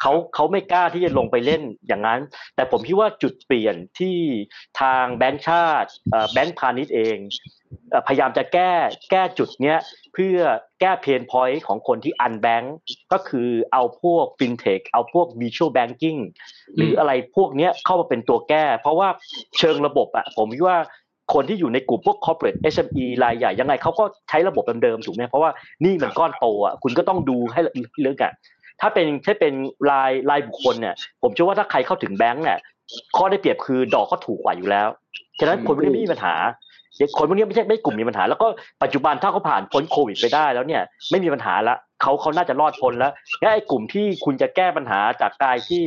[0.00, 2.20] เขาเขาไม่กล้าที่จะลงไปเล่นอย่างนั้น
[2.56, 4.18] แต่ผมคิดว่าจุดเปลี่ยนที่
[4.80, 5.90] ทางแบงก์ชาติ
[6.32, 7.16] แบงก์พาณิชย์เอง
[8.06, 8.72] พยายามจะแก้
[9.10, 9.78] แก้จุดเนี้ย
[10.14, 10.38] เพื่อ
[10.80, 12.76] แก้ pain point ของคนที่ unbanked
[13.12, 16.16] ก็คือเอาพวกฟินเทคเอาพวก virtual banking
[16.76, 19.08] หรืออะไรพวกเนี้ยเข้ามาเป็นตัวแก้ เพราะว่า
[19.58, 20.78] เชิงระบบอะผมคิดว่า
[21.32, 25.50] คนที่อยู่ในกลุ่มพวก corporate SME รายใหญ่ยังไงเขาก็ใช้ระบบเดิมๆถูกไหมเพราะว่า
[25.84, 27.60] นี่มันก้อนโตอะคุณก็ต้องดูให้
[28.00, 28.32] เรื่องกัน
[28.80, 29.54] ถ้าเป็นถ้าเป็น
[29.90, 32.58] รายรายบุคคลเนี่ย ผมเชื่อว่าถ้าใครเข้าถึงแบงก์เนี่ย
[33.16, 34.88] ข้อได้เปรียบคือดอกก็ถูกกว่าอยู่แล้ว
[35.40, 36.34] ฉะนั้นคนไม่มีปัญหา
[37.16, 38.46] คนพวกนี้ไม่ใช่ไม่กลุ่มมีปัญหา แล้วก็
[38.82, 45.84] ปัจจุบันถ้าเขาผ่านพ้นโควิดไปได้แล้วเนี่ยไม่มีปัญหาละเขาเขาน่าจะรอดพ้นแล้วและไอ้กลุ่มที่คุณจะแก้ปัญหาจากกายที่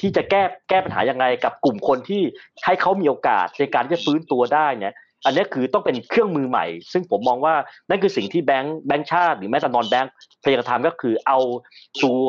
[0.00, 2.22] ที่จะแก้แก้ปัญหายังไง กับกลุ่มคนที่
[2.64, 4.94] ให้เขามีโอกาสในการที่จะฟื้นตัวได้เนี่ย
[5.24, 7.54] อันนี้คือต้องเป็นเครื่องมือใหม่ ซึ่งผมมองว่า
[7.88, 11.38] นั่นคือสิ่งที่แบงค์แบงค์ชาติหรือแม้แต่นอนแบงค์พยายามทำก็คือเอา
[12.02, 12.22] ตัว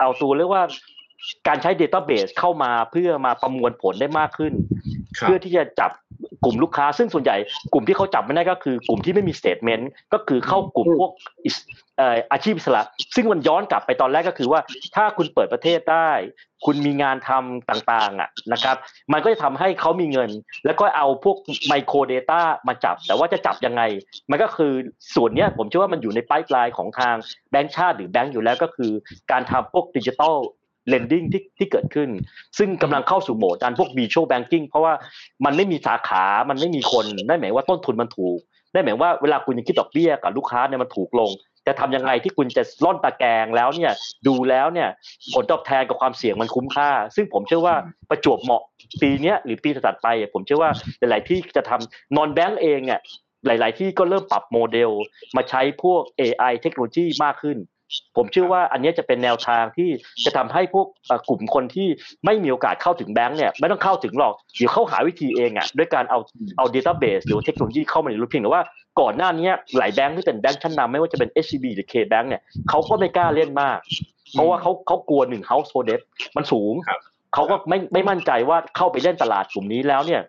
[0.00, 0.64] เอาตัวเรียกว่า
[1.48, 4.52] การใช้ Database เข้ามาเพื่อมาประมวลผลได้มากขึ้น
[5.20, 5.90] เพื่อที่จะจับ
[6.44, 7.36] กลุ่มลูกค้า ซึ่งส่วนใหญ่
[7.72, 11.10] กลุ่มที่เขาจับไม่ได้ก็คือกลุ่มที่ไม่มีสเตทเมนต์ก็คือเข้ากลุ่มพวก
[12.32, 12.82] อาชีพอิสระ
[13.14, 14.60] ซึ่งมันย้อนกลับไปตอนแรกก็คือว่า
[14.94, 16.10] ถ้าคุณเปิดประเทศได้
[16.64, 18.76] คุณมีงานทำต่างๆอะนะครับ
[19.12, 20.30] มันก็จะทำให้เขามีเงิน
[20.66, 21.36] แล้วก็เอาพวก
[21.66, 23.82] micro data มาจับ แต่ว่าจะจับยังไง
[24.30, 24.72] มันก็คือ
[25.14, 27.14] ส่วนนี้ผมเชื่อว่ามันอยู่ใน pipeline ของทาง
[27.50, 28.92] แบงก์ชาติหรือแบงก์อยู่แล้วก็คือ
[29.30, 32.08] การทำพวก digital lending ที่ที่เกิดขึ้น
[32.58, 34.92] ซึ่งกำลังเข้าสู่โหมดการพวก virtual banking เพราะว่า
[35.44, 38.38] มันไม่มีสาขา มันไม่มีคนนั่นหมายว่าต้นทุนมันถูก
[38.72, 41.30] นั่นหมายว่าเวลาคุณจะคิดดอกเบี้ยกับลูกค้าเนี่ยมันถูกลง
[41.66, 43.92] จะทำยังไงที่คุณจะร่อนตะแกรงแล้วเนี่ย
[44.26, 44.88] ดูแล้วเนี่ย
[45.34, 47.74] ผลตอบแทนกับความเสี่ยงมันคุ้มค่า ซึ่งผมเชื่อว่า
[48.10, 48.62] ประจวบเหมาะ
[49.02, 53.00] ปีนี้หรือปีถัดไป ผมเชื่อว่าหลาย ๆ ที่จะทำนอนแบงก์เองเนี่ย
[53.46, 54.90] หลาย ๆ ที่ก็เริ่มปรับโมเดล
[55.36, 57.58] มาใช้พวก AI เทคโนโลยีมากขึ้น
[58.16, 59.90] ผมเชื่อว่าอันนี้จะเป็นแนวทางที่
[60.24, 60.86] จะทำให้พวก
[61.28, 61.88] กลุ่มคนที่
[62.24, 66.18] ไม่มีโอกาสเข้าถึงแบงค์เนี่ยไม่ต้องเข้าถึงหรอกเดี๋ยวเข้าหาวิธีเองอะด้วยการเอา
[66.58, 68.64] เอาเดต้าเบสหรือเทคโนโลยีเข้ามาในรูปเพียงแต่ว่า
[69.00, 73.78] ก่อนหน้านี้หลายแบงค์ที่เป็นแบงค์ชั้นนำไม่ว่าจะเป็น SCB หรือ K Bank เนี่ยเขาก็ไม่กล้าเล่นมาก
[74.32, 76.02] เพราะว่าเขาเขากลัวหนึ่ง household debt
[76.36, 76.74] มันสูง
[77.34, 80.22] เขาก็ไม่ไม่มั่นใจว่าเข้าไปเล่นตลาดกลุ่มนี้แล้วเนี่ย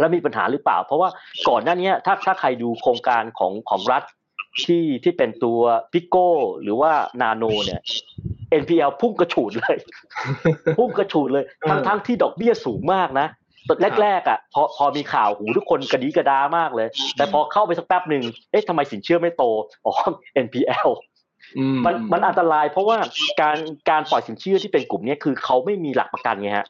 [0.00, 1.08] แล้วมีปัญหาหรือเปล่า เพราะว่า
[1.48, 4.02] ก่อนหน้านี้ถ้าถ้าใครดูโครงการของของรัฐ
[4.64, 5.60] ที่ที่เป็นตัว
[5.92, 6.30] พิโก้
[6.62, 6.92] หรือว่า
[7.22, 7.80] นาโนเนี่ย
[8.60, 9.76] NPL พุ่งกระฉูดเลย
[10.78, 13.26] พุ่งกระฉูดเลยทั้งทั้งที่ดอกเบี้ยสูงมากนะ
[13.68, 19.44] ตอนแรกๆอะพอพอมีข่าวหูทุกคนกระดีกระดามากเลย แต่พอเข้าไปสักแป๊บหนึ่งเอ๊ะทำไมสินเชื่อไม่โต
[19.86, 19.92] อ๋อ
[20.44, 20.88] NPL
[21.86, 22.98] มันมันอันตรายเพราะว่า
[23.40, 23.58] การ
[23.90, 26.66] การปล่อยสินเชื่อที่เป็นกลุ่มนี้คือเขาไม่มีหลักประกันไงฮะ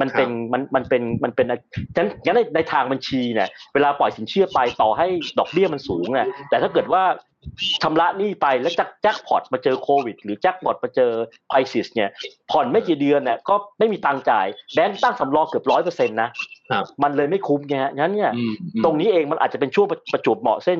[0.00, 1.46] มันเป็นมันมันเป็นมันเป็น
[1.94, 5.06] ฉะนั้นงั้นในในทางบัญชีเนี่ยเวลาปล่อยสินเชื่อไปต่อให้
[5.38, 7.02] ดอกเบี้ยมันสูงเนี่ยแต่ถ้าเกิดว่า
[7.82, 8.72] ชำระหนี้ไปแล้ว
[9.02, 11.10] แจ็คพอตมาเจอโควิด หรือแจ็คพอตมาเจอ
[11.48, 12.10] ไครซิสเนี่ย
[12.50, 16.28] ผ่อนไม่กี่เดือนเนี่ยก็ไม่มีตังจ่ายแบงก์ตั้งสำรองเกือบร้อยเปอร์เซ็นต์นะ
[17.02, 18.30] มันเลยไม่คุ้มไงงั้นเนี่ย
[18.84, 20.78] ตรงนี้เองมันอาจจะเป็นช่วงประจวบเหมาะเส้น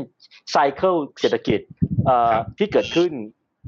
[0.51, 1.61] ไซเคิลเศรษฐกิจ
[2.59, 3.13] ที่เกิดขึ้น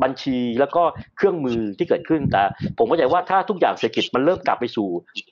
[0.03, 0.83] บัญชีแล้วก็
[1.17, 2.43] เครื่องมือที่เกิดขึ้นแต่
[2.79, 4.89] ผมก็ใจว่าถ้าทุกอย่างเศรษฐกิจมันเริ่มกลับไปสู่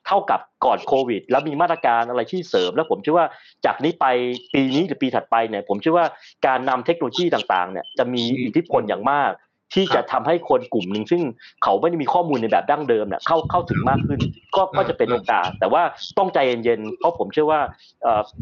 [0.06, 3.26] เท่ากับก่อนโควิด แล้วมีมาตรการอะไรที่เสริม แล้วผมเชื่อว่า
[3.66, 4.06] จากนี้ไป
[4.54, 6.06] ปีนี้หรือปีถัดไปเนี่ยผมเชื่อว่า
[6.46, 9.30] การนำเทคโนโลยีต่างๆเนี่ยจะมีอิทธิพลอย่างมาก
[9.76, 11.22] ที่จะทำให้คนกลุ่มหนึ่งซึ่ง
[11.62, 14.20] เขาไม่ได้มีข้อมูลในแบบดั้งเดิมเนี่ยเข้าเข้าถึงมากขึ้น
[14.56, 15.82] ก็ก็จะเป็นโอกาส แต่ว่า
[16.18, 17.60] ต้องใจเย็นๆเพราะผมเชื่อว่า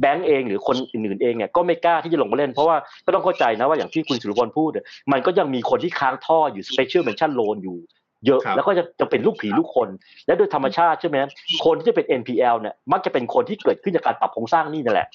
[0.00, 2.76] แบงก์เองหรือคนอื่นๆเองเนี่ยก็ไม่กล้าที่จะลงมาเล่น เพราะว่า
[3.06, 4.70] ก็ต้องเข้าใจนะว่าอย่างที่คุณสุรพลพูด
[5.12, 7.78] มันก็ยังมีคนที่ค้างท่ออยู่ special mention loan อยู่
[8.26, 9.88] เยอะแล้วก็จะจะเป็นลูกผีลูกคน
[10.26, 11.18] และโดยธรรมชาติใช่ไหม
[11.64, 15.08] คนที่จะเป็น NPL เนี่ยมักจะเป็นคนที่เกิดขึ้นจากการปรับโครงสร้างหนี้นั่นแหละ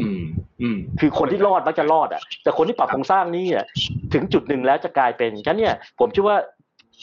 [0.00, 0.22] อืม
[0.62, 3.66] อืมคือคนที่รอดมักจะรอดอะ แต่คนที่ปรับโครงสร้างหนี้เนี่ย
[4.14, 6.38] ถึงจุดหนึ่งแล้วจะกลายเป็นฉะนั้นเนี่ยผมเชื่อว่า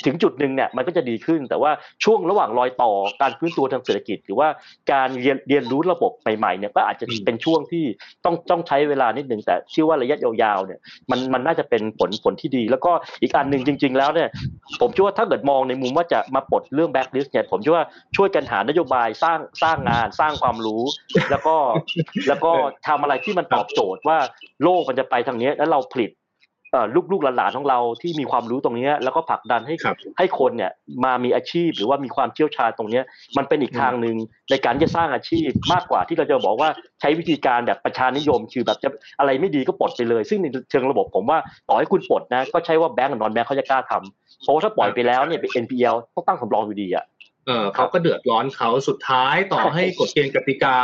[0.05, 1.72] ถึงจุดหนึ่งเนี่ยมันก็จะดีขึ้น แต่ว่า
[2.03, 2.91] ช่วงระหว่างรอยต่อ
[3.22, 4.47] การฟื้นตัวทางเศรษฐกิจ หรือว่า
[4.91, 7.86] การเรียนเรียนรู้ระบบใหม่ๆเนี่ยก็อาจจะเป็นช่วงที่
[8.26, 10.80] ต้องต้องใช้เวลานิดหนึ่งแต่เชื่อว่าระยะยาวๆเนี่ย
[11.12, 12.91] มันมันน่าจะเป็นผลผลที่ดี แล้วก็
[13.22, 14.30] อีกอันหนึ่งจริง ๆ แล้วเนี่ย
[14.82, 17.86] ผมเชื่อว่าถ้าเกิดมองในมุมว่าจะมาปลดเรื่องแบ็คลิสต์เนี่ยผมเชื่อว่า
[18.18, 20.84] ช่วยกันหานโยบายสร้างสร้างงานสร้างความรู้
[21.32, 21.55] แล้วก็
[22.28, 22.51] แล้วก็
[22.88, 24.18] ทำอะไรที่มันตอบโจทย์ว่า
[24.64, 26.12] โลกมันจะไปทางนี้แล้วเราผลิต
[26.95, 29.76] ลูกลูกหลานของเราที่มีความรู้ตรงนี้แล้วก็ผลักดันให้
[30.17, 30.72] ให้คนเนี่ย
[31.05, 33.01] มามีอาชีพหรือว่ามีความเชี่ยวชาญตรงนี้
[33.38, 34.15] มันเป็นอีกทางหนึ่ง
[34.51, 36.69] ในการจะสร้างอาชีพมากกว่าที่เราจะบอกว่า
[37.01, 47.05] ใช้วิธีการแบบประชานิยม คือแบบจะอะไรไม่ดีก็ปลดไปเลย ซึ่งในเชิงระบบผมว่าต่อให้คุณปลดนะก็ใช่ว่าแบงก์กับนอนแบงก์เขาจะกล้าทำเพราะถ้าปล่อยไปแล้วเนี่ยเป็น NPL ต้องตั้งสำรองอยู่ดีอะ
[47.47, 50.76] เออเขาก็เดือดร้อนเขาสุดท้ายต่อให้กฎเกณฑ์กติกา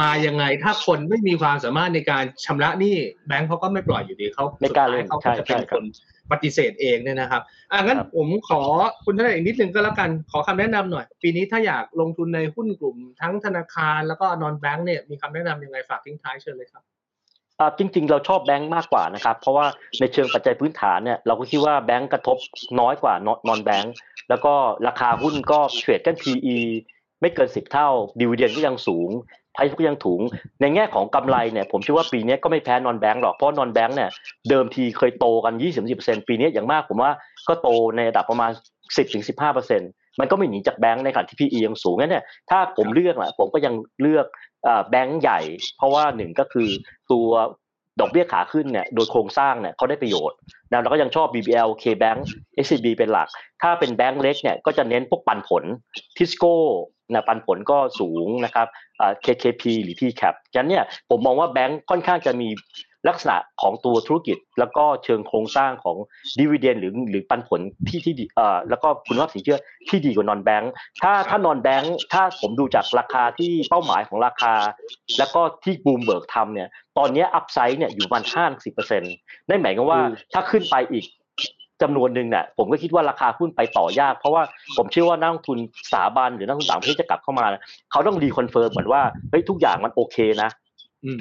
[0.00, 5.84] มายังไงถ้าคนไม่มีความสามารถในการชำระหนี้แบงก์เขาก็ไม่ปล่อยอยู่ดีเขาไม่กล้าเลยเขาจะเป็นคน
[6.32, 8.62] ปฏิเสธเองเนี่ยนะครับอะงั้นผมขอ
[9.04, 16.82] คุณท่านอีกนิดนึงก็แล้วกันขอคำแนะนำหน่อย ปีนี้ถ้าอยากลงทุนในหุ้นกลุ่มทั้งธนาคารแล้วก็นอนแบงก์เนี่ยมีคำแนะนํำยังไงฝากทิ้งท้ายเชิญเลยครับ
[17.78, 19.66] จริง ๆ เราชอบแบงก์มากกว่านะครับ เพราะว่า
[20.00, 22.38] ในเชิงปัจจัยพื้นฐานเนี่ยเราก็คิดว่าแบงก์กระทบ
[22.80, 23.14] น้อยกว่า
[23.48, 23.94] นอนแบงก์
[24.28, 24.54] แล้วก็
[24.86, 26.58] ราคาหุ้นก็เทรดกัน PE
[27.20, 27.88] ไม่เกินสิบเท่า
[28.20, 29.10] ดิวเดนก็ยังสูง
[29.54, 30.20] ไพ่ก็ยังถุง
[30.60, 34.10] ในแง่ของกำไรเนี่ยผมเชื่อว่าปีนี้ก็ไม่แพ้นอนแบงก์หรอกเพราะนอนแบงก์เนี่ย
[34.50, 35.54] เดิมทีเคยโตกัน
[35.90, 37.12] 20-10%ปีนี้อย่างมากผมว่า
[37.48, 38.50] ก็โตในระดับประมาณ
[39.36, 44.26] 10-15%มันก็ไม่หนีจากแบงก์ในขณะที่ PE ยังสูงงั้นเนี่ยถ้าผมเลือกล่ะผมก็ยังเลือก
[44.90, 45.40] แบงก์ใหญ่
[45.76, 46.68] เพราะว่าหนึ่งก็คือ
[47.12, 47.28] ตัว
[48.00, 50.36] ดอกเบี้ยขาขึ้นเนี่ยโดยโครงสร้างเนี่ยเขาได้ประโยชน์
[50.70, 52.18] นะเราก็ยังชอบ BBL KBank
[52.64, 53.28] SCB เป็นหลัก
[53.62, 55.64] ถ้าเป็นแบงก์เล็กเนี่ยก็จะเน้นพวกปันผล
[56.16, 56.54] ทิสโก้
[57.12, 58.66] นะปันผลก็สูงนะครับ
[59.24, 62.48] KKP หรือ TCAP ฉะนั้นเนี่ยผมมองว่าแบงก์ค่อนข้างจะมี
[63.08, 65.96] ลักษณะของตัวธุรกิจ แล้วก็เชิงโครงสร้างของ
[66.38, 74.54] dividend หรือหรือปันผลที่ที่ดีเอ่อแล้วก็คุณภาพสินเชื่อที่ดีกว่า non-bank ถ้าถ้า non-bank ถ้าผมดูจากราคาที่เป้าหมายของราคา
[75.18, 79.12] แล้วก็ที่บูมเบิร์กทำเนี่ยตอนนี้ upside เนี่ยอยู่ประมาณห้าสิบเปอร์เซ็นต์
[79.48, 80.00] นั่นหมายความว่า
[80.32, 81.04] ถ้าขึ้นไปอีก
[81.82, 84.42] จำนวนหนึ่งเนี่ยผมก็คิดว่าราคาหุ้นไปต่อยาก เพราะว่า
[84.76, 85.58] ผมเชื่อว่านักลงทุน
[85.90, 87.46] สถาบันหรือนักลงทุนต่างประเทศจะกลับเข้ามา
[87.90, 90.50] เขาต้อง reconfirm เหมือนว่าเฮ้ยทุกอย่างมันโอเคนะ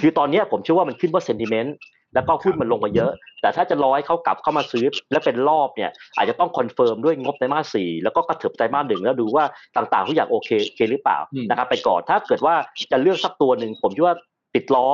[0.01, 1.75] คือตอนนี้ผมเชื่อว่ามันขึ้นเพราะ sentiment
[2.15, 3.11] แล้วก็หุ้นมันลงมาเยอะ
[3.41, 11.17] แต่ถ้าจะรอให้เขากลับเข้ามาซื้อและเป็นรอบเนี่ย อาจจะต้อง confirm ด้วยงบไตรมาสสี่แล้วก็กระเถิบไตรมาสหนึ่งแล้วดูว่าต่างๆทุกอย่างโอเคโอเคหรือเปล่า
[11.49, 12.55] นะครับไปก่อนถ้าเกิดว่า
[12.91, 14.15] จะเลือกสักตัวหนึ่งผมคิดว่า
[14.55, 14.87] ติดล้อ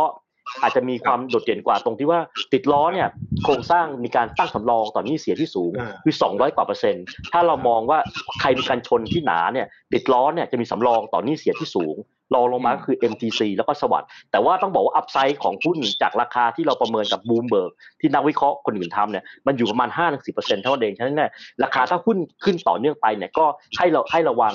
[0.62, 2.20] อาจจะมีความโดดเด่นกว่าตรงที่ว่า
[2.54, 3.08] ติดล้อเนี่ย
[3.44, 5.72] โครงสร้างมีการตั้งสำรองต่อหนี้เสียที่สูง
[6.04, 8.00] คือ 200 กว่าเปอร์เซ็นต์ถ้าเรามองว่า
[8.40, 11.96] ใครมีกันชนที่หนาเนี่ยติดล้อเนี่ยจะมีสำรองต่อหนี้เสียที่สูง
[12.34, 19.90] รองลงมาก็คือ MTC แล้วก็ SAWAD แต่ว่าต้องบอกว่า upside ของหุ้นจากราคาที่เราประเมินกับบูมเบิร์กที่นักวิเคราะห์คนอื่นทำเนี่ยมันอยู่ประมาณ
[20.26, 21.32] 5-10%เท่านั้นเองฉะนั้นเนี่ย
[21.64, 23.46] ราคาถ้าหุ้นขึ้นต่อเนื่องไปเนี่ยก็
[23.78, 24.54] ให้เราให้ระวัง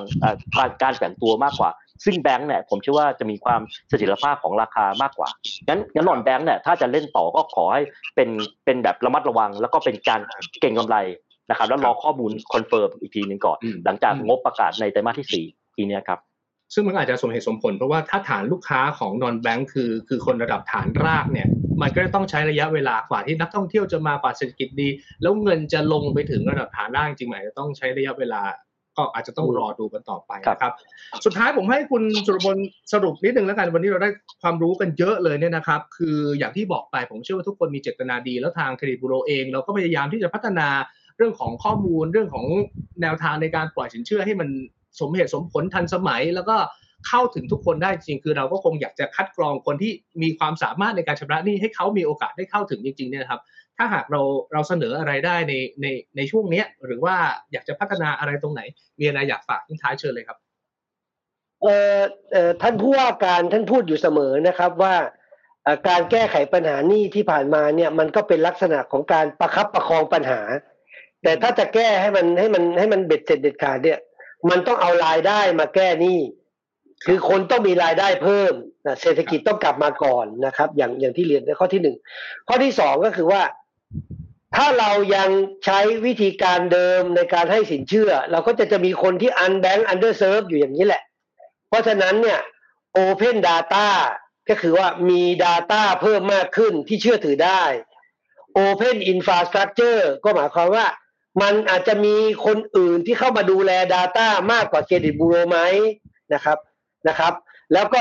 [0.82, 1.70] การแฝงตัวมากกว่า
[2.04, 5.28] ซึ่งแบงค์เนี่ยผมเชื่อว่าจะมีความเสถียรภาพของราคามากกว่า
[5.68, 7.82] งั้นงั้น non-bank เนี่ยถ้าจะเล่นต่อก็ขอให้
[8.14, 8.28] เป็น
[8.64, 10.20] เป็นแบบระมัดระวัง แล้วก็เป็นการ
[10.60, 10.96] เก็งกำไร
[11.50, 15.44] นะครับ แล้วรอข้อมูล confirmอีกทีหนึ่งก่อน หลังจากงบประกาศในไตรมาสที่สี่
[15.76, 16.18] ทีนี้ครับ
[16.74, 21.48] ซึ่งมันอาจจะสมเหตุสมผล เพราะว่าถ้าฐานลูกค้าของ non-bank คือ คือคนระดับฐานรากเนี่ย
[21.80, 24.88] มันก็ต้องใช้ระยะเวลากว่าที่นักท่องเที่ยวจะมากว่าเศรษฐกิจดี
[25.22, 28.42] แล้วเงินจะลงไปถึงระดับฐานรากจริงไหมจะต้องใช้ระยะเวลา
[28.98, 30.72] ก็อาจจะต้องรอดูกันต่อไปนะครับ
[31.24, 32.56] สุดท้ายผมให้คุณสุรบล
[32.92, 34.10] สรุปนิดนึงแล้วกันวันนี้เราได้
[34.42, 40.68] ความรู้กันเยอะเลยเนี่ยนะครับ คืออย่างที่บอกไปผมเชื่อว่าทุกคนมีเจตนาดี แล้วทางเครดิตบูโรเองเราก็พยายามที่จะพัฒนา
[41.16, 42.46] เรื่องของข้อมูลเรื่องของ
[43.02, 44.48] แนวทางในการปล่อยสินเชื่อให้มัน
[45.00, 46.56] สมเหตุสมผลทันสมัย แล้วก็
[47.08, 49.92] เข้าถึงทุกคนได้จริง คือเราก็คงอยากจะคัดกรองคนที่
[50.22, 53.40] มีความสามารถในการชำระหนี้ให้เขามีโอกาสได้เข้าถึงจริงๆเนี่ยครับ
[53.76, 54.20] ถ้าหากเรา
[54.52, 55.86] เราเสนออะไรได้ในใน
[56.16, 57.16] ในช่วงเนี้ย หรือว่า
[57.52, 58.62] อยากจะพัฒนาอะไรตรงไหน
[59.00, 60.38] มีอะไรอยากฝากทิ้งท้ายเชิญเลยครับ
[61.62, 62.00] เอ่อ
[62.32, 64.94] เอ่อท่านผู้ว่าการท่านพูดอยู่เสมอนะครับว่า
[65.88, 70.40] การแก้ไขปัญหานี้ที่ผ่านมาเนี่ยมันก็เป็นลักษณะของการประคับประคองปัญหา
[71.22, 73.98] แต่ถ้าจะแก้ให้มันให้มันให้มันเบ็ดเสร็จเด็ดขาดเนี่ย
[74.50, 76.20] มันต้องเอารายได้มาแก้หนี้
[77.06, 78.52] คือคนต้องมีรายได้เพิ่ม
[78.86, 81.96] นะเศรษฐกิจต้องกลับมาก่อนนะครับ อย่างอย่างที่เรียนในข้อที่หนึ่ง
[82.48, 83.42] ข้อที่สองก็คือว่า
[84.56, 85.30] ถ้าเรายัง
[85.64, 91.02] ใช้วิธีการเดิมในการให้สินเชื่อ เราก็จะจะมีคนที่ unbanked underserved อยู่อย่างนี้แหละ
[91.68, 92.40] เพราะฉะนั้นเนี่ย
[92.98, 93.88] Open Data
[94.48, 97.62] ก็คือว่ามี Data เพิ่มมากขึ้นที่เชื่อถือได้
[98.64, 100.86] Open Infrastructure ก็หมายความว่า
[101.42, 102.16] มันอาจจะมี
[102.46, 105.58] คนอื่นที่เข้ามาดูแล Data มากกว่าเครดิตบูโรไหม
[106.34, 106.58] นะครับ
[107.08, 107.32] นะครับ
[107.72, 108.00] แล้วก็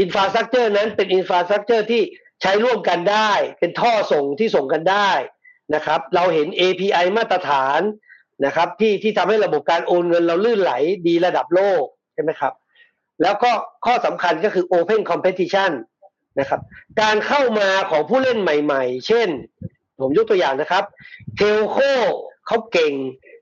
[0.00, 2.02] infrastructure นั้นเป็น infrastructure ที่
[2.42, 3.30] ใช้ร่วมกันได้
[3.60, 5.10] เป็นท่อส่งที่ส่งกันได้
[5.74, 7.80] นะครับ เราเห็น API มาตรฐาน
[8.44, 10.72] นะครับ ที่ที่ทำให้ระบบการโอนเงินเราลื่นไหล
[11.06, 11.82] ดีระดับโลก
[12.14, 12.52] ใช่ไหมครับ
[13.22, 13.50] แล้วก็
[13.86, 15.72] ข้อสำคัญก็คือ Open Competition
[16.40, 16.60] นะครับ
[17.00, 19.28] การเข้ามาของผู้เล่นใหม่ ๆ เช่น
[20.00, 20.84] ผมยกตัวอย่างนะครับ
[21.36, 21.78] telco
[22.46, 22.94] เขาเก่ง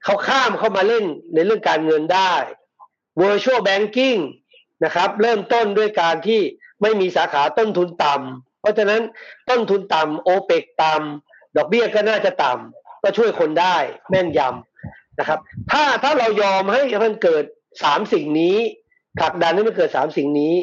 [0.05, 2.32] เขาข้ามเข้ามาเล่นในเรื่องการเงินได้
[3.20, 4.20] Virtual Banking
[4.84, 6.40] นะครับ เริ่มต้นด้วยการที่
[6.82, 9.03] ไม่มีสาขาต้นทุนต่ำเพราะฉะนั้น
[9.51, 13.76] ต้นทุนต่ำโอเปกต่ำดอกเบี้ยก็น่าจะต่ำก็ช่วยคนได้
[14.11, 15.38] แม่นยำนะครับ
[15.70, 17.44] ถ้าถ้าเรายอมให้มันเกิด
[17.82, 18.57] สามสิ่งนี้
[19.18, 20.55] ผลักดันให้มันเกิดสามสิ่งนี้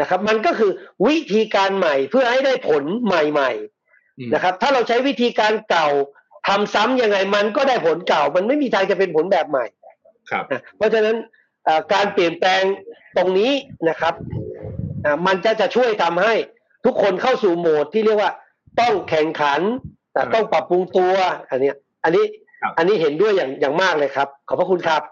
[0.00, 0.70] นะครับ มันก็คือ
[1.06, 3.52] วิธีการใหม่เพื่อให้ได้ผลใหม่
[3.92, 5.88] ๆ นะครับ ถ้าเราใช้วิธีการเก่า
[6.48, 9.66] ทำซ้ำยังไงมันก็ได้ผลเก่า มันไม่มีทางจะเป็นผลแบบใหม่
[10.30, 10.44] ครับ
[10.76, 11.16] เพราะฉะนั้น
[11.92, 12.62] การเปลี่ยนแปลง
[13.16, 13.52] ตรงนี้
[13.88, 14.14] นะครับ
[15.26, 16.34] มันจะจะช่วยทำให้
[16.84, 18.32] ทุกคนเข้าสู่โหมดที่เรียกว่า
[18.80, 19.60] ต้องแข่งขัน
[20.12, 21.14] แต่ต้องปรับปรุงตัว
[21.50, 21.72] อันนี้
[22.04, 22.24] อันนี้
[22.78, 25.02] อันนี้เห็นด้วยอย่างอย่างมากเลยครับ ขอบพระคุณครับ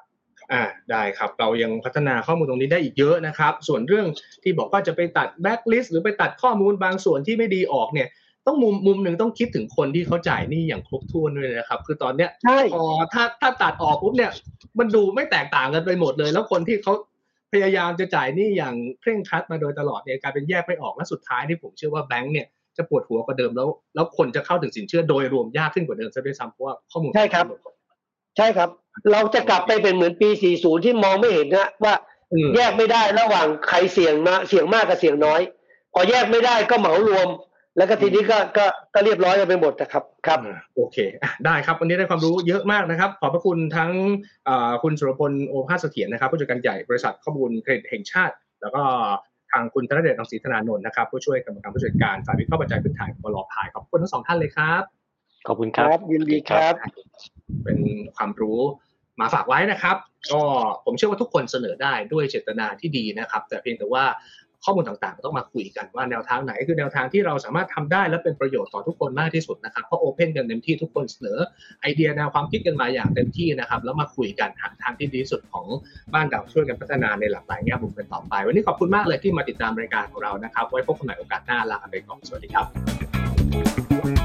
[0.53, 4.07] อ่าได้ครับเรายังพัฒนาข้อมูลตรงนี้ได้อีกเยอะนะครับ ส่วนเรื่อง
[4.43, 8.09] ที่บอกว่าจะไปตัดแบ็กลิสต์หรือไปตัดข้อมูลบางส่วนที่ไม่ดีออกเนี่ย
[8.47, 12.31] ต้องมุมมุมหนึ่งต้องคิดถึงคนที่เขาจ่ายหนี้อย่างครบถ้วนด้วยนะครับ คือตอนเนี้ย
[12.75, 14.31] พอถ้าถ้าตัดออกปุ๊บเนี่ย
[14.79, 16.93] มันดูไม่แตกต่างกันไปหมดเลย แล้วคนที่เขา
[17.53, 27.45] พยายามจะจ่ายหนี้อย่างเคร่งครัดมาโดยตลอดเนี่ยกลายเป็นแยกไม่ออกและสุดท้ายที่ผมเชื่อว่าแบงก์เนี่ยจะปวดหัวกว่าเดิมแล้ว แล้วคนจะเข้าถึงสินเชื่อโดยรวมยากขึ้นกว่าเดิมซะด้วยซ้ำเพราะว่าข้อมูลใช่ครับ
[28.37, 28.69] ใช่ครับ
[29.13, 31.95] เราจะกลับไปเป็นเหมือนปี 40 ที่มองไม่เห็นนะว่า
[32.57, 35.41] แยกไม่ได้ระหว่างใครเสี่ยงมาเสี่ยงมากกับเสี่ยงน้อย
[35.95, 37.29] พอแยกไม่ได้ก็เหมารวม
[37.77, 40.39] แล้วก็ทีนี้ก็ก็ก็เรียบร้อยกันไปหมดนะครับครับ
[40.77, 40.97] โอเค
[41.45, 43.93] ได้ครับวันนี้ได้ความรู้เยอะมากนะครับ ขอบพระคุณทั้ง
[44.83, 48.83] คุณสุรพลโอภาสเสถียรนะครับ ผู้จัดการใหญ่บริษัทข้อมูลเครดิตแห่งชาติ แล้วก็
[49.51, 54.83] ทางคุณธนเดชรังสีธนานนท์นะครับ ผู้ช่วยกรรมการผู้จัดการฝ่ายวิเคราะห์ปัจจัยพื้นฐานของบลพายขอบคุณทั้งสองท่านเลยครับ
[55.47, 56.75] ขอบคุณครับยินดีครับ
[57.65, 57.79] เป็น
[58.17, 58.61] ความรู้
[59.21, 59.97] มาฝากไว้นะครับ
[60.33, 60.43] ก็
[60.85, 64.05] ผมเชื่อว่าทุกคนเสนอได้ด้วยเจตนาที่ดีนะครับ แต่เพียงแต่ว่า
[64.65, 71.39] ข้อมูลต่างๆ ต้องมาคุยกันว่าแนวทางไหนคือแนวทางที่เราสามารถทำได้และเป็นประโยชน์ต่อทุกคนมากที่สุดนะครับเพราะโอเพนกันเต็มที่ทุกคนเสนอ
[71.81, 75.67] ไอเดียแนวความคิดกันมาอย่างเต็มที่นะครับแล้วมาคุยกันหาทางที่ดีที่สุดของ
[76.15, 82.63] บ้านเราช่วยกันพัฒนาในหลากหลายแง่มุมกันต่อไป วันนี้ขอบคุณมากเลยที่มาติดตามรายการของเรานะครับไว้พบกันใหม่โอกาสหน้าลาไปก่อนสวัสดีครั
[84.21, 84.22] บ